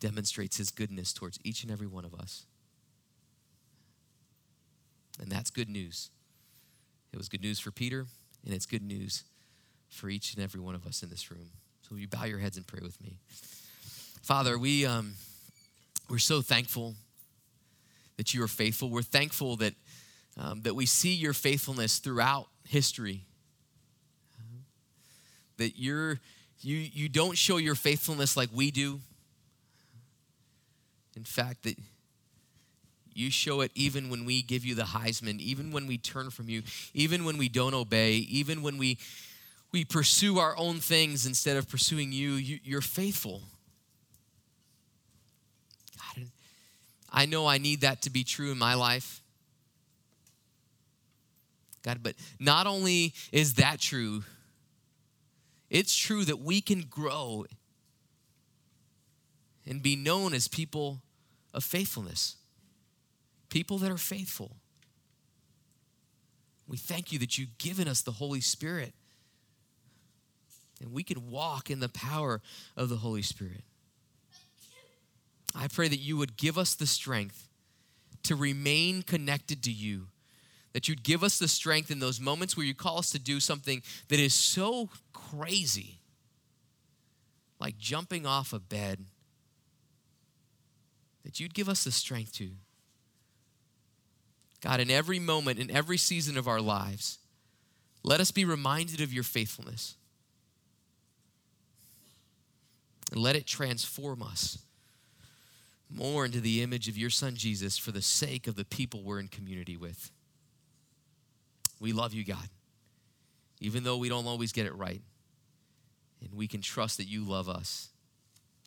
demonstrates 0.00 0.56
his 0.56 0.70
goodness 0.70 1.12
towards 1.12 1.38
each 1.44 1.62
and 1.62 1.70
every 1.70 1.86
one 1.86 2.06
of 2.06 2.14
us. 2.14 2.46
And 5.20 5.30
that's 5.30 5.50
good 5.50 5.68
news. 5.68 6.08
It 7.12 7.18
was 7.18 7.28
good 7.28 7.42
news 7.42 7.60
for 7.60 7.70
Peter, 7.70 8.06
and 8.46 8.54
it's 8.54 8.64
good 8.64 8.82
news 8.82 9.24
for 9.90 10.08
each 10.08 10.32
and 10.32 10.42
every 10.42 10.60
one 10.60 10.74
of 10.74 10.86
us 10.86 11.02
in 11.02 11.10
this 11.10 11.30
room. 11.30 11.50
So 11.82 11.88
will 11.90 12.00
you 12.00 12.08
bow 12.08 12.24
your 12.24 12.38
heads 12.38 12.56
and 12.56 12.66
pray 12.66 12.80
with 12.82 12.98
me? 13.02 13.18
Father, 14.22 14.58
we, 14.58 14.86
um, 14.86 15.16
we're 16.08 16.18
so 16.18 16.40
thankful 16.40 16.94
that 18.16 18.34
you 18.34 18.42
are 18.42 18.48
faithful. 18.48 18.90
We're 18.90 19.02
thankful 19.02 19.56
that, 19.56 19.74
um, 20.38 20.62
that 20.62 20.74
we 20.74 20.86
see 20.86 21.14
your 21.14 21.32
faithfulness 21.32 21.98
throughout 21.98 22.48
history. 22.64 23.24
That 25.58 25.78
you're 25.78 26.20
you, 26.60 26.76
you 26.76 27.08
don't 27.08 27.36
show 27.36 27.58
your 27.58 27.74
faithfulness 27.74 28.36
like 28.36 28.48
we 28.52 28.70
do. 28.70 29.00
In 31.16 31.24
fact, 31.24 31.62
that 31.64 31.76
you 33.14 33.30
show 33.30 33.62
it 33.62 33.70
even 33.74 34.10
when 34.10 34.24
we 34.24 34.42
give 34.42 34.64
you 34.64 34.74
the 34.74 34.82
Heisman, 34.82 35.38
even 35.40 35.70
when 35.72 35.86
we 35.86 35.96
turn 35.96 36.30
from 36.30 36.48
you, 36.48 36.62
even 36.92 37.24
when 37.24 37.38
we 37.38 37.48
don't 37.48 37.74
obey, 37.74 38.14
even 38.14 38.62
when 38.62 38.78
we, 38.78 38.98
we 39.72 39.84
pursue 39.84 40.38
our 40.38 40.56
own 40.58 40.80
things 40.80 41.24
instead 41.24 41.56
of 41.56 41.68
pursuing 41.68 42.12
you, 42.12 42.32
you 42.32 42.58
you're 42.62 42.80
faithful. 42.80 43.42
I 47.16 47.24
know 47.24 47.46
I 47.46 47.56
need 47.56 47.80
that 47.80 48.02
to 48.02 48.10
be 48.10 48.22
true 48.22 48.52
in 48.52 48.58
my 48.58 48.74
life. 48.74 49.22
God, 51.82 52.00
but 52.02 52.14
not 52.38 52.66
only 52.66 53.14
is 53.32 53.54
that 53.54 53.80
true, 53.80 54.22
it's 55.70 55.96
true 55.96 56.26
that 56.26 56.40
we 56.40 56.60
can 56.60 56.82
grow 56.82 57.46
and 59.66 59.82
be 59.82 59.96
known 59.96 60.34
as 60.34 60.46
people 60.46 61.00
of 61.54 61.64
faithfulness, 61.64 62.36
people 63.48 63.78
that 63.78 63.90
are 63.90 63.96
faithful. 63.96 64.56
We 66.68 66.76
thank 66.76 67.12
you 67.12 67.18
that 67.20 67.38
you've 67.38 67.56
given 67.56 67.88
us 67.88 68.02
the 68.02 68.12
Holy 68.12 68.42
Spirit 68.42 68.92
and 70.82 70.92
we 70.92 71.02
can 71.02 71.30
walk 71.30 71.70
in 71.70 71.80
the 71.80 71.88
power 71.88 72.42
of 72.76 72.90
the 72.90 72.96
Holy 72.96 73.22
Spirit. 73.22 73.62
I 75.56 75.68
pray 75.68 75.88
that 75.88 75.98
you 75.98 76.16
would 76.16 76.36
give 76.36 76.58
us 76.58 76.74
the 76.74 76.86
strength 76.86 77.48
to 78.24 78.36
remain 78.36 79.02
connected 79.02 79.62
to 79.64 79.72
you 79.72 80.08
that 80.76 80.88
you'd 80.88 81.02
give 81.02 81.24
us 81.24 81.38
the 81.38 81.48
strength 81.48 81.90
in 81.90 82.00
those 82.00 82.20
moments 82.20 82.54
where 82.54 82.66
you 82.66 82.74
call 82.74 82.98
us 82.98 83.08
to 83.08 83.18
do 83.18 83.40
something 83.40 83.80
that 84.08 84.20
is 84.20 84.34
so 84.34 84.90
crazy, 85.14 86.00
like 87.58 87.78
jumping 87.78 88.26
off 88.26 88.52
a 88.52 88.58
bed, 88.58 89.06
that 91.24 91.40
you'd 91.40 91.54
give 91.54 91.70
us 91.70 91.84
the 91.84 91.90
strength 91.90 92.30
to. 92.34 92.50
God, 94.60 94.78
in 94.78 94.90
every 94.90 95.18
moment, 95.18 95.58
in 95.58 95.70
every 95.70 95.96
season 95.96 96.36
of 96.36 96.46
our 96.46 96.60
lives, 96.60 97.20
let 98.02 98.20
us 98.20 98.30
be 98.30 98.44
reminded 98.44 99.00
of 99.00 99.14
your 99.14 99.24
faithfulness. 99.24 99.94
And 103.10 103.22
let 103.22 103.34
it 103.34 103.46
transform 103.46 104.22
us 104.22 104.58
more 105.90 106.24
into 106.24 106.40
the 106.40 106.62
image 106.62 106.88
of 106.88 106.98
your 106.98 107.10
son 107.10 107.34
Jesus 107.36 107.78
for 107.78 107.92
the 107.92 108.02
sake 108.02 108.46
of 108.46 108.56
the 108.56 108.64
people 108.64 109.02
we're 109.02 109.20
in 109.20 109.28
community 109.28 109.76
with. 109.76 110.10
We 111.80 111.92
love 111.92 112.12
you, 112.14 112.24
God, 112.24 112.48
even 113.60 113.84
though 113.84 113.98
we 113.98 114.08
don't 114.08 114.26
always 114.26 114.52
get 114.52 114.66
it 114.66 114.74
right. 114.74 115.02
And 116.22 116.34
we 116.34 116.48
can 116.48 116.62
trust 116.62 116.96
that 116.96 117.06
you 117.06 117.24
love 117.24 117.48
us 117.48 117.90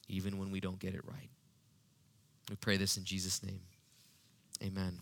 even 0.08 0.38
when 0.38 0.52
we 0.52 0.60
don't 0.60 0.80
get 0.80 0.94
it 0.94 1.02
right. 1.06 1.30
We 2.50 2.56
pray 2.56 2.78
this 2.78 2.98
in 2.98 3.04
Jesus' 3.04 3.44
name. 3.44 3.62
Amen. 4.64 5.00